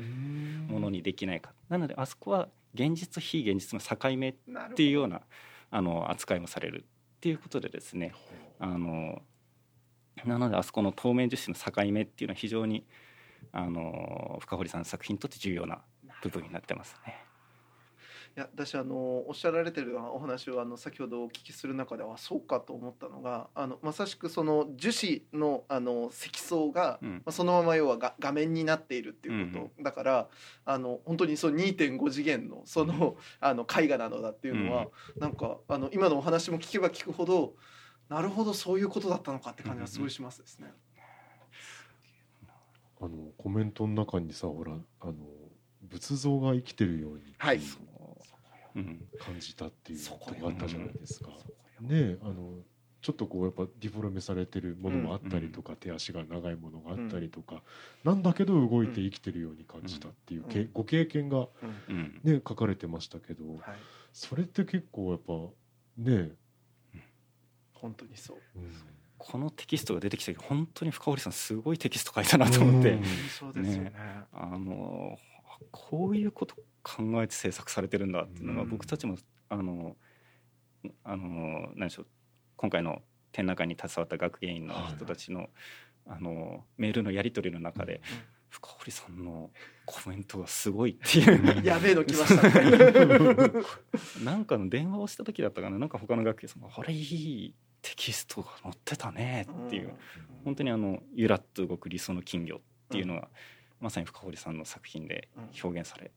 [0.68, 4.34] ものにできないか、なのであそこは現実非現実の境目っ
[4.74, 5.22] ていうような
[5.70, 6.84] あの扱いもされるっ
[7.20, 8.12] ていうことでですね
[8.58, 9.22] あの
[10.24, 12.84] なのであそこの透明樹脂の境目っていうのは非常に
[13.52, 15.80] あの深堀さんの作品にとって重要な
[16.22, 17.29] 部分になってますね。
[18.40, 30.28] や私あのおっしゃられてるお話をあの先ほどお聞きする中ではそうかと思ったのがあのまさしくその樹脂のあの積層が、うん、まあ、そのまま要はが画面になっているっていうこと、うん、だから
[30.64, 37.54] あの本当にそう2.5次元のそのあの絵画なのだっていうのは、うん、なんかあの今のお話も聞けば聞くほど
[38.08, 40.72] なるほどそういうことだったのかって感じがすごいしますですね。
[43.02, 45.14] あのコメントの中にさほらあの
[45.82, 47.60] 仏像が生きてるように、はい、
[48.74, 51.30] 感じたっていうとこがあったじゃないですか。
[51.80, 52.58] ねあの
[53.02, 57.62] ちょっとこうやっぱディフォルメされてるものもあったりとか、手足が長いものがあったりとか、
[58.04, 61.48] なんだけど動いて生きてるように感じたっていうけ、ご経験が、
[62.24, 63.58] ね書かれてましたけど、
[64.12, 65.32] それって結構やっぱ
[65.96, 66.32] ね
[67.72, 68.38] 本当にそう、
[69.16, 72.98] このテキストが出てきた時本当に深堀さんすごいテキスト書いたなと思って、
[73.38, 73.94] そうですよね。
[74.34, 75.18] あの
[75.70, 79.16] こういうこと考えて制作されてるんだっていうのが僕たちも
[79.48, 79.96] あの
[81.04, 82.06] あの何でしょう
[82.56, 85.48] 今回の展覧会に携わった学芸員の人たちの,、
[86.06, 88.00] あのメールのやり取りの中で、
[88.48, 89.50] 深堀さんの
[89.86, 91.62] コメントがすごいっていう。
[91.64, 93.62] やべえの来ましたね。
[94.24, 95.78] なんかの電話をした時だったかな。
[95.78, 99.94] なんか他の学芸さんが「あれいいテキストが載ってたね」っていう、
[100.44, 103.28] 本当にあの「ゆらっと動く理想の金魚」っていうのが、
[103.80, 105.28] まさに深堀さんの作品で
[105.62, 106.12] 表現され、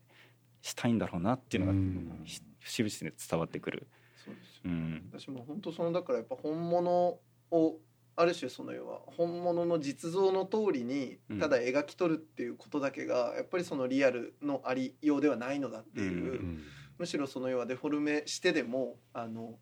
[0.62, 2.26] したいんだろうなっていうのが
[2.60, 3.88] 節々で伝わってくる。
[4.24, 7.20] そうですうん、私も本当そのだからやっぱ本物
[7.52, 7.80] を
[8.16, 16.64] ある種その要は本物の実像の通りにただ描き取るっていうことだけがやっぱりそのリアルのありようではないのだっていう、うん、
[17.00, 19.56] むしろその要はデフォルメしてでもあの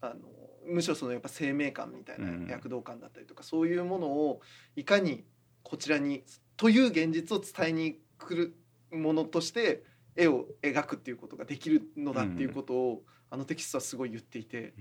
[0.00, 0.14] あの
[0.66, 4.40] むしろそのやっぱ生命感みたいな躍動感だったりとか、そういうものを
[4.74, 5.24] いかに
[5.62, 6.24] こちらに
[6.56, 8.56] という現実を伝えに来る
[8.96, 14.72] ものとして絵を描くっていうことができるのだっていうことを、あのテキストはすごい言っていて、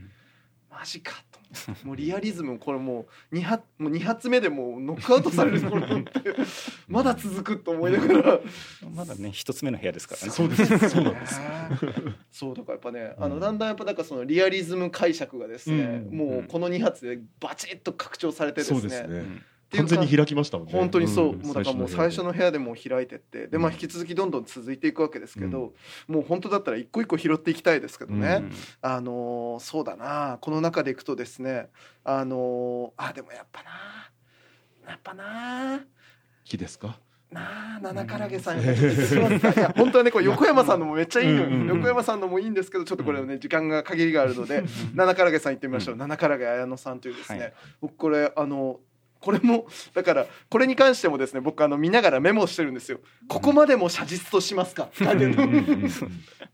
[0.69, 1.39] マジかと
[1.87, 6.11] もうリアリズムこれもう 2, 発もう2発目でもうノックアウトされるところって
[6.87, 8.39] まだ続くと思いながら。
[8.93, 10.31] まだね一つ目の部屋ですからね。
[10.31, 10.65] そうです。
[10.89, 11.39] そうなんです。
[12.31, 19.43] そうだからやっぱねあのだんだんやっぱなんかそのリアリズム解釈がですね、うん、もうこの2発でバチッと拡張されてですね、そうですね
[19.77, 20.73] 完全に開きましたもんね。
[20.73, 25.73] 本当にそう、うん、もうだからもう最初の部屋でも開いてってでまあ引き続きどんどん続いていくわけですけど、
[26.07, 30.37] うん、もう本当だったら一個一個拾っていきたいですけどね、うん、あのー、そうだな。
[30.41, 31.69] この中でいくとですね
[32.03, 33.69] あのー、あでもやっぱな。
[34.87, 35.81] やっぱな。
[36.43, 36.99] 木ですか？
[37.31, 38.65] なあ七からげさんい。
[38.65, 45.95] や 本当はねこれ横山さんのもめっちゃいいの横山さんのもいいんですけどちょっとこれね時間が限りがあるので七からげさん行ってみましょう。
[45.97, 48.79] 七からげ綾乃さんというですね、はい、僕これあの
[49.25, 52.99] これもだからこれに関してもですね僕あの見ながらメモしてるんですよ。
[53.27, 54.83] ここまでも写実としますか？
[54.83, 54.91] っ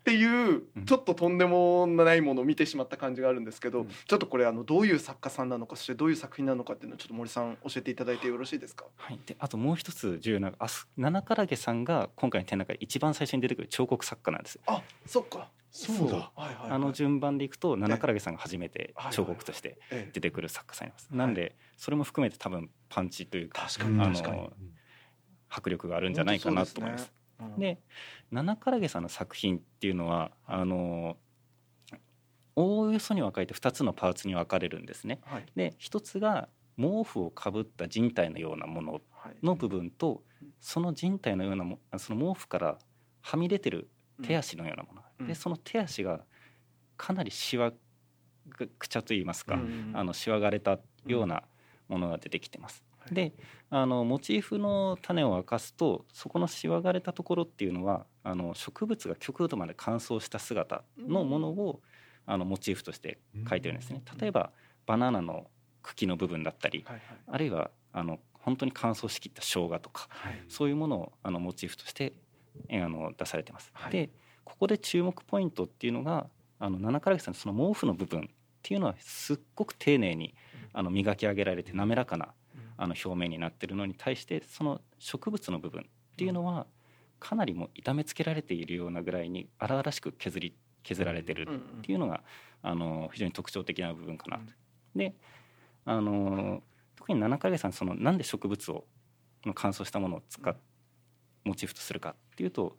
[0.04, 1.38] ていうちょっととん。
[1.38, 3.44] でもないものを見てしまった感じがあるん。
[3.44, 5.50] ですけど、ちょっとこれあのどういう作家さん。
[5.50, 7.58] なのかそしてどういう作品なのかっていうのをちょっと森さん。
[7.64, 8.86] 教えていただいてよろしいですか。
[8.96, 11.82] はい、であともう一つ重要なあ七からげさん。
[11.84, 14.44] が今回の展覧会一番最初に出てくる彫刻作家なん。
[14.44, 14.60] です。
[14.68, 16.32] あそっかそうだ。
[16.36, 19.80] あの順番でいくと七からげさんが初めて彫刻として
[20.12, 21.10] 出てくる作家さんいます。
[21.12, 24.54] なんでそれも含めて多分パンチというかあの
[25.50, 27.12] 迫力があるんじゃないかなと思います。
[27.58, 27.82] で
[28.32, 31.18] 七からげさんの作品っていうのはあの
[32.56, 35.20] おおよそに分かれて2つのパーツに分かれるんですね。
[35.24, 39.02] はい、で1つが毛布をかぶった人体のようなもの
[39.42, 42.78] の部分と、はい、その人体のようなもその毛布から
[43.22, 43.90] はみ出てる
[44.24, 46.22] 手足のようなもの、うん、でその手足が
[46.98, 47.72] かなりしわ
[48.50, 51.44] くちゃといいますか、うん、あのしわがれたような
[51.88, 52.84] ものが出てきてます。
[53.12, 53.34] で
[53.70, 61.82] あのモチーフの種を明かすとそこのしわがれたところっていうのはあの植物が極度まで乾燥した姿のものを、
[62.28, 64.04] あのモチーフとして描いてるんですね。
[64.20, 64.52] 例えば
[64.86, 65.48] バナナの
[65.82, 72.14] 茎の部分だったり、はいはい、あるいはあの本当に乾燥しきった生姜とか、はい、そういうものをあのモチーフとして
[72.72, 73.72] あの出されてます。
[73.74, 74.10] はい、で
[74.44, 76.28] ここで注目ポイントっていうのが
[76.60, 78.24] あの七からげさんのその毛布の部分っ
[78.62, 80.36] ていうのはすっごく丁寧に
[80.74, 82.34] あの磨き上げられて滑らかな
[82.78, 86.68] あの表面になってるのに対してその植物の部分っていうのは
[87.20, 91.48] かなりもう痛めつけられているようなぐらいに荒々しく削り削られてる
[91.80, 92.24] っていうのが
[92.64, 94.54] あの非常に特徴的な部分かなと。
[94.96, 95.16] で
[95.86, 96.64] あの
[96.96, 98.86] 特に七影さんそのなんで植物を
[99.56, 100.56] 乾燥したものを使っ
[101.44, 102.78] モチーフとするかっていうと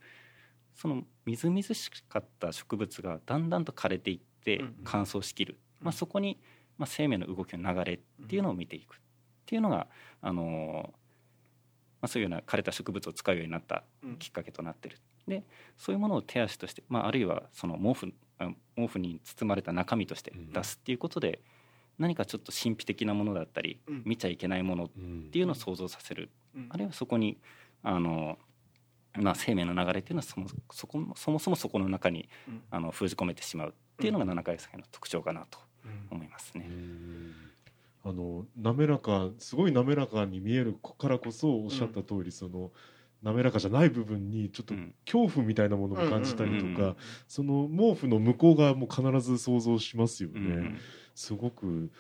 [0.74, 6.38] そのみずみずしかった植物がだんだんと枯れていって乾燥しきる、まあ、そこに
[6.78, 8.98] まあ、生命の動きの流れっていうのを見ていくっ
[9.46, 9.86] ていうのが、
[10.20, 10.90] あの
[12.00, 13.84] まあ、そういうような枯れた植物を使うようになった
[14.18, 14.94] きっかけとなってる。
[14.94, 14.96] っ
[15.28, 15.44] で
[15.78, 18.12] そういうものを手足として、まあ、あるいはその毛布
[18.74, 21.40] 毛布に包まれた中身として出すっていうことで、
[22.00, 24.88] 何かちょっと神秘的なものだったり、見ちゃいけないものっ
[25.31, 26.31] ていうのを想像させる、
[26.70, 27.38] あるいはそこに
[27.85, 28.38] あの、
[29.15, 32.29] まあ、生命の流れっていうのはそもそこそもそもそこの中に、
[32.71, 35.58] あの封じ込めてしまうっていうのが七回作の特徴かなと
[36.10, 36.69] 思いますね。
[38.04, 42.73] あの滑らかすごい滑らかに見えるからこそおっしゃった通り、その
[43.23, 46.96] 滑らかじゃない部分にちょっと恐怖みたいなものを感じたりとか、
[47.29, 50.75] その毛布の向こう側も必ず想像しますよね。
[51.15, 51.90] すごく、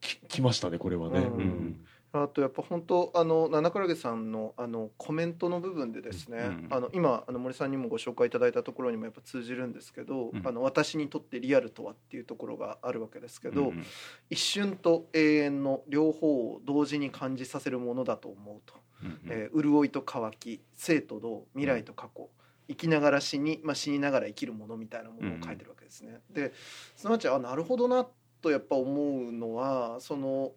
[0.00, 1.20] ききましたねこれはね。
[1.20, 1.80] うん
[2.12, 13.84] あとやっぱ本当あの七倉さんのあのコメントの部分でですね、うん、あの今あの森さんにもご紹介いただいたところにもやっぱ通じるんですけど、うん、あの私にとってリアルとはっていうところがあるわけですけど、うん、
[14.28, 22.28] 一瞬と永遠の両方を同時に感じさせるものだと思うと、うん、えー、潤いと乾き生と動未来と過去、
[22.68, 26.18] 生きながら死に、まあ、死にながら生きるものみたいなものを書いてるわけですね。
[26.30, 26.52] で
[26.96, 28.06] すなわちあなるほどな
[28.40, 30.52] とやっぱ思うのはその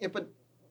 [0.00, 0.22] やっぱ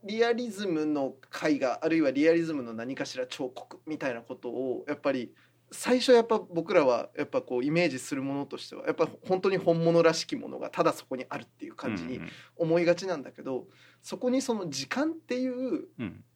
[0.03, 1.13] リアリズムの
[1.45, 5.33] 絵画あるいはリアリズムの何かしら彫刻みたいなことをやっぱり
[5.71, 12.19] 最初やっぱ僕らはやっぱこうイメージするものとしてはやっぱ本当に本物らしきものがただそこにあるっていう感じに
[12.55, 13.67] 思いがちなんだけど、
[14.01, 15.87] そこにその時間っていう、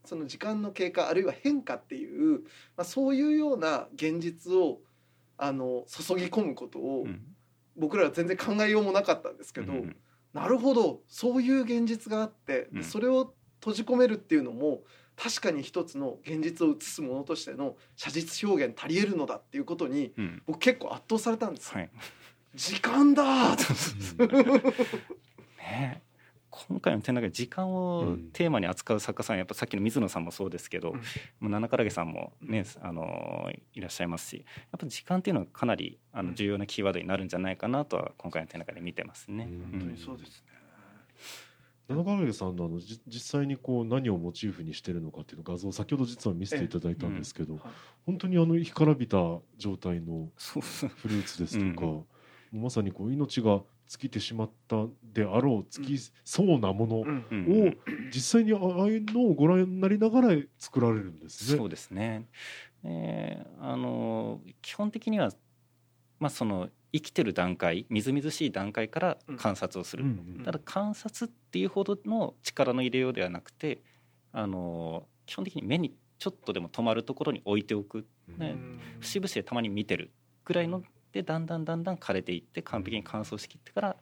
[0.05, 2.41] その時間の経過あるいは変化っていう、
[2.75, 4.81] まあ、そういうような現実を
[5.37, 7.07] あの注ぎ込むことを
[7.75, 9.73] 僕らは全然考えようもなかったんですけど、
[10.33, 11.01] なるほど。
[11.07, 14.81] そういう現実があって、それを閉じ込めるっていうのも
[15.15, 21.89] 確かに一つの現実を映すものとしての写実表現足りえるのだっていうことに、うん、僕結構圧倒されたんです、はい、
[22.55, 23.55] 時間だ
[25.57, 26.01] ね
[26.67, 30.93] 今回の展覧会時間をテーマに扱う作家さん、やっぱさっきの水野さんもそうですけど、
[31.41, 39.49] うん、七唐毛さんもね、あのいらっしゃいますしやっぱ時間っていうのはかなりあの重要なキーワードになるんじゃないかなとは今回の展覧会で見てますね。
[39.71, 40.53] 本当にそうですね。
[41.89, 47.59] 七影さんのあのじ実際にこう何をモチーフにしてるのかっていうの画像先ほど実は見せていただいたんですけど、うん。
[47.59, 47.71] はい、
[48.05, 49.17] 本当にあの干からびた
[49.57, 51.85] 状態のフルーツですとか、
[52.53, 57.05] うん、まさにこう命が尽きてしまったであろう尽きそうなものを
[58.13, 61.57] 実際にああいうのをご覧になりながら作られるんですね。
[61.57, 62.27] そうですね、
[62.83, 65.31] えー、あの基本的には
[66.19, 73.81] まあその生きてる段階みずみずしい段階から観察をする、うんうん、ただ観察っていうほどの力の入れようではなくて
[74.31, 78.05] あの基本的に目にちょっとでも止まるところに置いておく、
[78.37, 78.55] ね、
[78.99, 80.11] 節々でたまに見てる
[80.45, 83.95] ぐらいのでだんだんだんだん枯れていって完璧に乾燥しきってから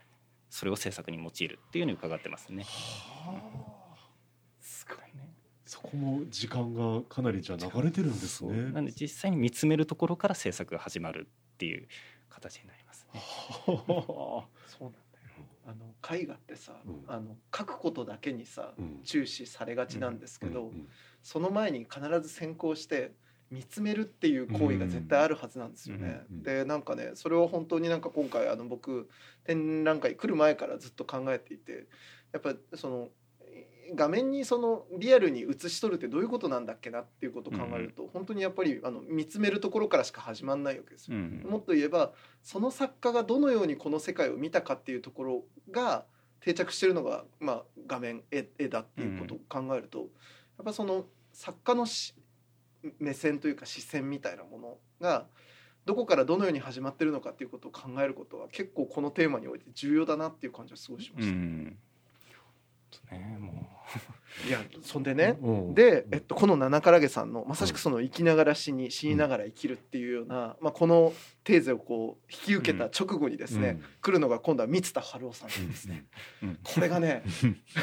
[0.49, 2.63] それを制作に用いるっていうのに伺ってますね。
[2.63, 3.97] はあ、
[4.61, 5.33] すごいね
[5.65, 8.71] そこも時間がかなりじゃ流れてるんですね。
[8.71, 11.87] なんで実際に見つめるところから制作が始まるっていう
[12.29, 13.21] 形になりますね。
[13.65, 13.83] そ
[14.79, 15.01] うなんだよ。
[15.65, 20.87] あの絵画ってさ、うん、あの描くことだけにさ、うん、注視されがちなんですけど、うん、
[21.21, 23.11] その前に必ず先行して
[23.51, 26.21] 見つめるっていう行為が絶対あるはずなんですよね。
[26.29, 29.09] でなんかねそれを本当になんか今回あの僕
[29.43, 31.87] 展覧会来る前からずっと考えていて
[32.31, 33.09] やっぱその
[33.93, 46.05] 画面にそのリアルに映し取るってどういうことなんだっけなっていうことを考えると、うん、本当にやっぱりあの見つめるところからしか始まんないわけですよ、うん、もっと言えばその作家がどのようにこの世界を見たかっていうところが
[46.39, 50.07] 定着してるのが、まあ、画面絵絵だっていうことを考えると、やっ
[50.65, 51.85] ぱその作家の
[52.99, 55.25] 目線というか視線みたいなものが
[55.85, 61.33] どこからどのように始まってるのかっていうことを考えることは結構このテーマにおいて重要だなっていう感じはすごいしました。
[61.33, 61.77] うん
[63.11, 63.81] ねもう。
[64.47, 71.13] いやそんでね、うん、で、えっと、この七からげさんのまさしくその生きながら死に死にながら生きるっていうような、まあ、この
[71.43, 76.05] テーゼをこう引き受けた直後にですね、うん、来るのが今度は三田春夫さんですね、
[76.43, 77.23] うん、これがね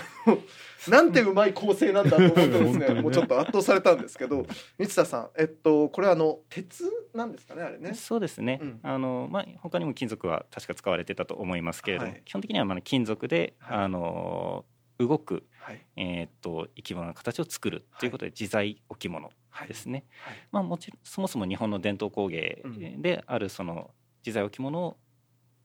[0.89, 3.03] なんてうまい構成なんだと思ってですね。
[3.03, 4.47] もうちょっと圧倒されたんですけど
[4.79, 6.85] 三田さんえっとこれあの鉄
[7.15, 7.95] なんですかねあれね？
[7.95, 14.65] そうですね、あのまあ他にも金属は確か使われてたと思いますけれども、はい、基本的にはまあ金属で、はい、あの
[14.99, 19.31] 動く、はい、えー、っと生き物の形を作るということで、自在置物
[19.67, 20.05] ですね。
[20.25, 22.63] はい、まあ、もちろんそもそも日本の伝統工芸
[22.99, 23.91] であるその
[24.25, 24.97] 自在置物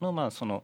[0.01, 0.63] のまあその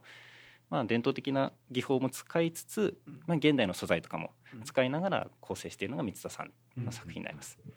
[0.68, 4.30] まあ伝統的な技法も使いつつ、まあ、現代の素材とかも
[4.64, 6.52] 使いながら構成しているのが三田さん
[6.84, 7.58] の作品になります。
[7.64, 7.72] うん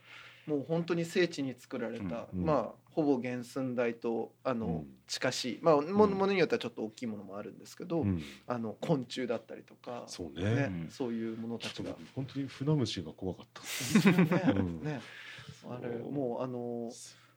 [0.45, 8.05] もう本当に聖地に作られた、うん、まあほぼ原寸大とあの、近しい、まあものによってはちょっと大きいものもあるんですけど、
[8.47, 11.95] あの昆虫だったりとかそうね、ね、そういうものたちが。
[12.15, 14.53] 本当に船虫が怖かった。
[14.53, 14.63] ね。
[14.83, 15.01] ね。
[15.69, 16.91] あれもうあの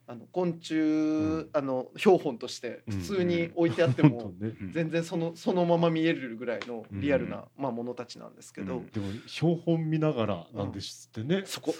[0.09, 4.33] あの昆虫、あの標本として普通に置いてあっても、
[4.73, 11.75] 全然そのそのまま見えるぐらいのリアルな、まあ、ものたちなんですけど、でも標本見ながらなんですってね、そこ。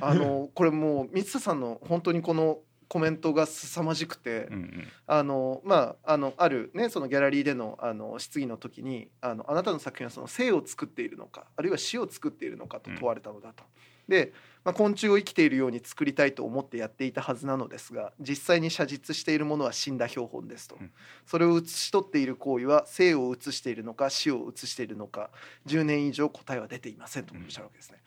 [0.00, 2.58] あのこれもう三田さんの本当にこの
[2.88, 13.64] コメントが凄まじくて、うんうん、あのまああのあるねそのギャラリーでのあの質疑の時にあのあなたの作品はその生を作っているのかあるいは死を作っているのかと問われたのだと。
[14.08, 14.32] うん、で、
[14.66, 20.90] まあ、昆虫を生きているように作りたいと思ってやっていたはずなのですが実際に写実しているものは死んだ標本ですと、うん、
[21.24, 25.30] それを写し取っている行為は生を写しているのか死を写しているのか
[25.68, 27.98] 10年以上答えは出ていませんとおっしゃるわけですね。
[28.00, 28.06] うん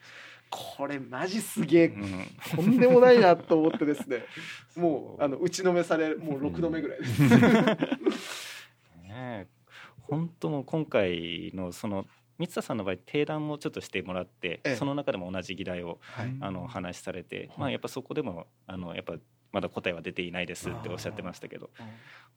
[0.51, 4.26] これマジすげえ、うん、とんでもないなと思ってですね。
[4.76, 7.22] もうあの打ちのめされもう6度目ぐらいです。
[9.07, 9.47] ね
[10.01, 12.07] 本当も今回のその
[12.39, 19.15] 三田さんの場合提談もちょっとしてもらって、ええ、その中でも同じ議題を、はい、あの話されて、まあ、やっぱそこでもあのやっぱ
[19.51, 21.69] まだ答えは出ていないですっておっしゃってましたけど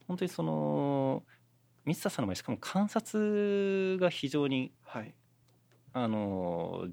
[0.08, 1.22] 本当にその
[1.84, 5.14] 三田さんの場合しかも観察が非常に、はい、
[5.92, 6.88] あの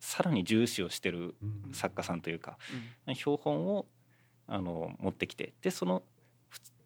[0.00, 1.36] さらに重視をしてる
[1.72, 2.58] 作家さんというか、
[3.06, 3.86] うん、標本を
[4.48, 6.02] あの持ってきてでその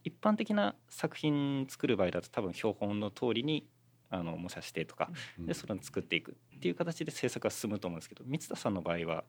[0.04, 3.66] 一般的な作品作る場合だと多分標本の通りに
[4.10, 9.24] あの模写してとかでそれを作っていくっていう形で制作が進むと思うんですけど三田さんの場合は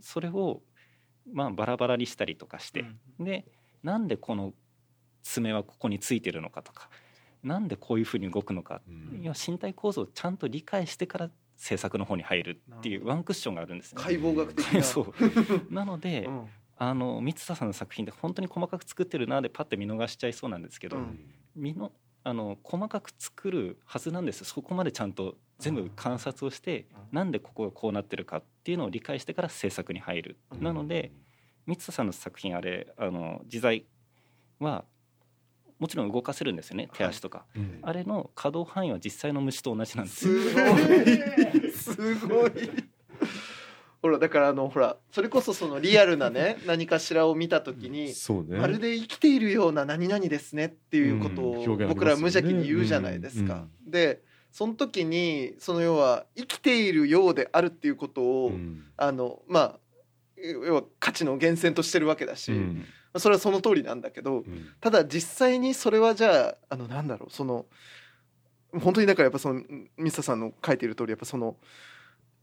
[0.00, 0.62] それを
[1.32, 2.84] まあバラバラにしたりとかして、
[3.18, 3.46] うん、で
[3.82, 4.52] なんでこの
[5.22, 6.88] 爪はここについてるのかとか
[7.42, 14.02] なんでこういうふうに動くのか、うん、身体構造をちゃんと理解してから制作の方に入るっていうワンクッションがあるんですね。
[14.02, 14.80] 解剖学的な。
[14.82, 15.14] そう。
[15.72, 16.46] なので、うん、
[16.76, 21.18] あの三田さんの作品って本当に細かく作ってるなでパッて見逃しちゃいそうなんですけど、うん、
[21.54, 21.92] 見の
[22.22, 24.44] あの細かく作るはずなんです。
[24.44, 31.12] そこまでちゃんと全部観察をして、うん、なんでここがこうなってるかっていうのを理解してから制作に入る、うん、なので
[31.66, 33.84] 三田さんの作品あれあの自在
[34.58, 34.84] は
[35.78, 36.90] もちろん動かせるんですよね。
[36.92, 41.70] 手足とか、はいうん、あれの可動範囲は実際の虫と同じなんですすごい。
[41.72, 42.52] すごい
[44.02, 53.66] ほらだからあのほらそれこそそのリアルなね 何かしらを見た時に、ね、まるで生きているような何々ですねっていうことを僕ら無邪気に言うじゃないですか。
[53.84, 58.52] うん、でその時にその要は生きているようであるっていうことを、
[58.96, 59.80] あのまあ
[60.36, 62.52] 要は価値の源泉としてるわけだし、
[63.16, 67.66] それはその通りなんだけど、うん、ただ実際にそれはじゃああのなんだろうその
[68.72, 69.62] 本当にだからやっぱその
[69.96, 71.56] ミサさんの書いている通りやっぱその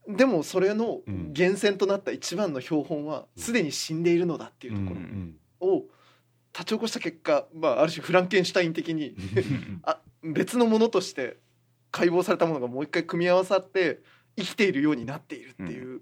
[0.07, 4.97] でもそれの源泉となった一番の標本はすでに死んでいるのだっていうとこ
[5.59, 5.83] ろを
[6.53, 9.15] 立ち起こした結果、まあ、ある種フランケンシュタイン的に
[9.83, 11.37] あ別のものとして
[11.91, 14.01] 解剖されたものがもう一回組み合わさって
[14.37, 15.87] 生きているようになっているっていう。
[15.87, 16.01] うん。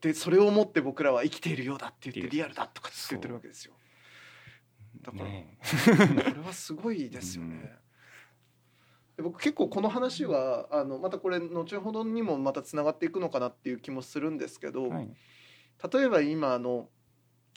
[0.00, 3.72] でそれをもって僕らは生きているようだって言ってリアルだとかって言ってるわけですよ。
[5.00, 7.70] だから、ね、 これはすごいですよね、うん、
[9.18, 15.08] 僕結構この話はあのまたこれ後ほどにもまたつながっていくのかなっていう気もするんですけど、はい、
[15.92, 16.88] 例えば今あの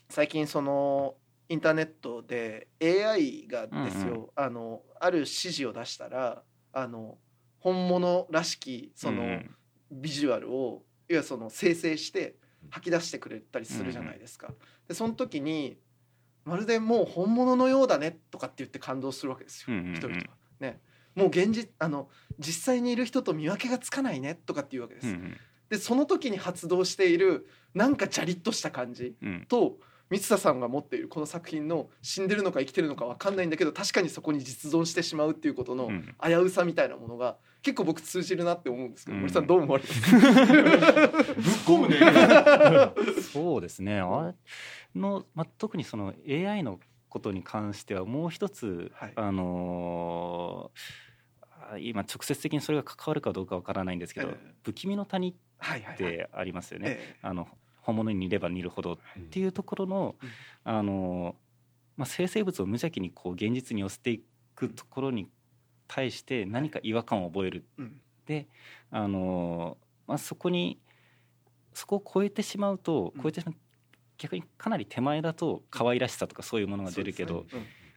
[0.09, 1.15] 最近その
[1.47, 6.43] インターネットで AI がですよ、うんうん、あのある指示を出したら
[6.73, 7.17] あの
[7.59, 9.41] 本物らしきその
[9.91, 12.35] ビジュアルをいわゆるその生成して
[12.69, 14.51] 吐き出してくれたりするじゃないですか。
[14.87, 15.77] でその時に
[16.43, 20.23] まるでもう本物のようだねとかって言って感動するわけですよ、人々は。
[20.59, 20.79] ね、
[21.15, 22.09] もう現実あの
[22.39, 25.15] 実際にいる人と見分けがつかないねとかっていうわけです。
[25.69, 29.15] でその時に発動しているなんかジャリッとした感じ
[29.47, 29.77] と、
[30.09, 35.89] 三田さんが持っているこの作品の死んでるのか生きてるのか分かんないんだけど確かにそこに実存してしまうっていうことの
[36.23, 40.01] 危うさみたいなものが結構僕通じるなって思うんですけど、森さんどう思われます？
[40.01, 40.31] かぶっ
[41.65, 43.21] 込むね。
[43.33, 43.99] そうですね。
[43.99, 44.35] あれ
[44.93, 50.79] の、まあ、特にその AI のことに関してはもう一つ、はい、あのー、
[51.79, 56.85] 今直接的にそれが関わるかどうかわからないんですけど、えー、不気味の谷ってありますよね。
[56.87, 57.47] はいはいはい、あの
[57.81, 58.97] 本物に似れば似るほどっ
[59.29, 60.15] ていうところの、
[60.63, 61.35] あの
[61.97, 64.23] まあ、生成物を無邪気にこう現実に寄せてい
[64.55, 65.29] くところに
[65.87, 67.65] 対して何か違和感を覚える、
[68.25, 68.47] で
[68.89, 70.79] あの、まあ、そこに
[71.73, 73.55] そこを超えてしまうと超えてしまう、
[74.17, 77.45] 逆にかなり手前だと可愛らしさとかそういうものが出るけど、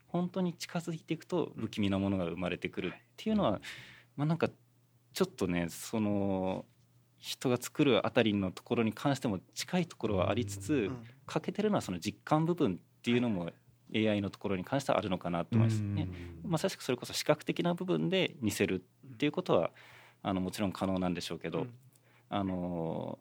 [0.08, 3.60] 本当に近づいていくと不気味なものが生まれてくるっていうのは、
[4.16, 4.48] まあ、なんか
[5.12, 6.64] ちょっとねその
[7.18, 10.90] 人が作るあたりのところに関しても近いところはありつつ、
[11.26, 13.50] 欠けてるのはその実感部分っていうのも
[13.94, 16.08] AI のところに関してはあるのかなと思いますね。
[16.44, 18.84] まさしくそれこそ視覚的な部分で似せる
[19.14, 19.70] っていうことは
[20.22, 21.66] あのもちろん可能なんでしょうけど、
[22.28, 23.18] あの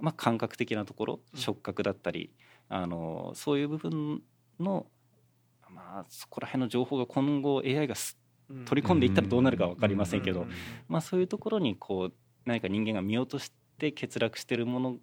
[0.00, 2.30] まあ、感覚的なところ触覚だったり、
[2.68, 4.22] あのそういう部分
[4.60, 4.86] の
[5.74, 7.94] まあそこら辺の情報が今後 AI が
[8.66, 10.46] 取り込んでいったらどうなるか分かりませんけど、
[10.88, 12.12] まあ、そういうところにこう
[12.44, 14.96] 何か人間が見落として欠落してるもの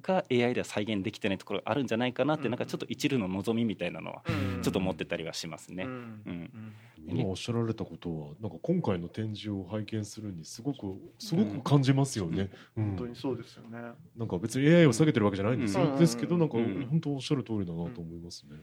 [0.00, 4.22] が AI では再現できてないところがあるんじゃないかなって、なんかちょっと一縷の望みみたいなのは
[4.62, 5.84] ちょっと思ってたりはしますね。
[5.84, 6.72] うん。
[7.08, 12.50] 今おっしゃられたことはなんか今回の展示を拝見するにすごくすごく感じますよね。
[12.76, 13.78] 本当にそうですよね。
[14.16, 15.96] なんか別に AI を下げてるわけじゃないんですよ。
[15.98, 18.58] ですけどなんか本当おっしゃる通りだなと思いますね。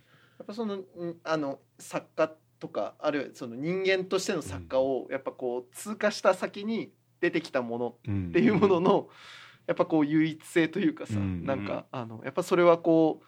[0.45, 0.79] ぱその
[1.23, 7.95] あの作家とかあるいはその人間としての作家をやっぱこう通過した先に出てきたもの
[8.27, 9.09] っていうものの
[9.67, 13.25] やっぱこう唯一性というかさ、なんかあのやっぱそれはこう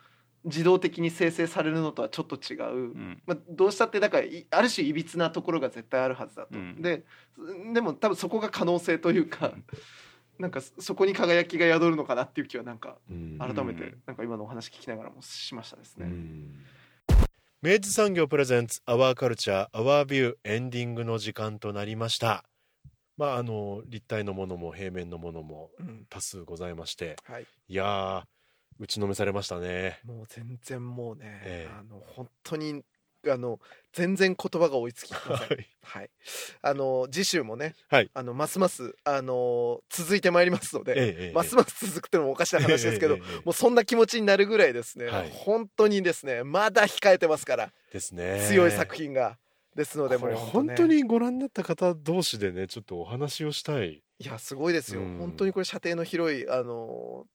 [0.47, 7.03] 自動的に生成されるのとはちょっと違う、うん、まあ、どうしたってだからある種いびつなところが絶対あるはずだと、うん、で
[7.74, 9.63] でも多分そこが可能性というか、うん、
[10.39, 12.97] なんかそこに輝きが宿るのかなっていう気はなんか
[13.39, 16.07] 改めてなんか今のお話聞きながらもしましたですね。
[17.64, 22.43] 明治産業プレゼンツアワーカルチャーアワービューエンディングの時間となりました。
[23.18, 25.72] まああの立体のものも平面のものも
[26.08, 28.24] 多数ございまして、はい、いやー
[28.78, 29.99] 打ちのめされましたね。
[30.05, 32.84] もう全然もうね、えー、あの本当に
[33.32, 33.60] あの
[33.94, 35.38] 全然言葉が追いつきません。
[35.38, 36.10] はい、はい、
[36.62, 49.38] あの次週もね、はい、あのますますあの続いてまいりますので、ええ、ますます続くってのもおかしな話ですけど、え、もうそんな気持ちになるぐらいですね、はい、本当にですねまだ控えてますからですね強い作品が。
[49.76, 54.02] ですのでもう、本当にご覧になった方同士でねちょっとお話をしたい。
[54.20, 57.28] いやすごいですよ、うん、本当にこれ射程の広いあの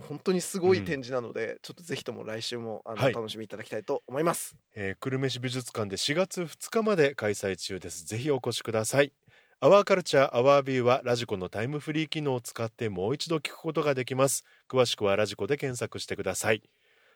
[0.00, 8.04] 本当にすごい展示なので、うん、ちょっとぜひとも来週もあの、はい、楽しみいただきたいと思います、えー、久留米市美術館で4月2日まで開催中です。
[8.04, 9.12] ぜひお越しください。
[9.60, 14.44] アワーカルチャーアワービューはラジコのタイムフリー機能を使ってもう一度聞くことができます。
[14.68, 16.62] 詳しくはラジコで検索してください。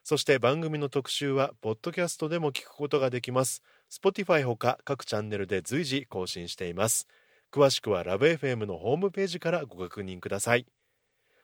[0.03, 3.63] そして番組の特集はポッドキャストでも聞くことができます。
[3.91, 7.07] Spotify ほか各チャンネルで随時更新しています。
[7.53, 10.67] 詳しくはラブ f m のホームページからご確認ください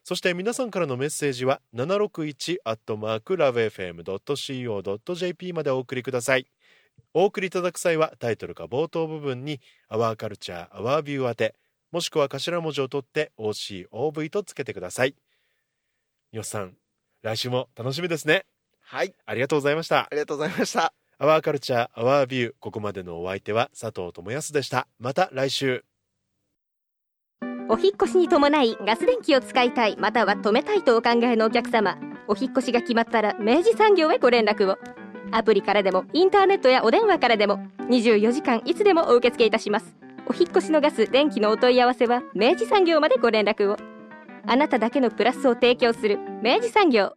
[0.07, 6.47] そして皆さんからのメッセージは761アットマークラブ FM.co.jp までお送りください。
[7.13, 11.55] お送りいただく際はタイトルか冒頭部分に「アワーカルチャーアワービュー」宛て
[11.91, 15.17] もしくは頭文字を取って OCOV とつけてください。
[16.31, 16.77] よっさん
[17.23, 18.47] 来週も楽しみですね。
[18.83, 19.13] はい。
[19.27, 20.03] ありがとうございました。
[20.03, 20.95] ありがとうございました。
[21.19, 24.87] アワーカルチャーアワービューここまでのお相手は佐藤智康でした。
[25.01, 25.85] また来週
[27.69, 31.99] お引越しに伴いガス電気を使いたいまたは止めたいとお考えのお客様。
[32.29, 34.79] お引越しが決まったら明治産業へご連絡を。
[35.33, 37.59] アプリからでもインターネットやお電話からでも
[37.91, 39.97] 24時間いつでもお受け付けいたします。
[40.29, 43.77] お引越しのガス電気のお問い合わせは明治産業までご連絡を。
[44.47, 47.15] あなただけのプラスを提供する明治産業。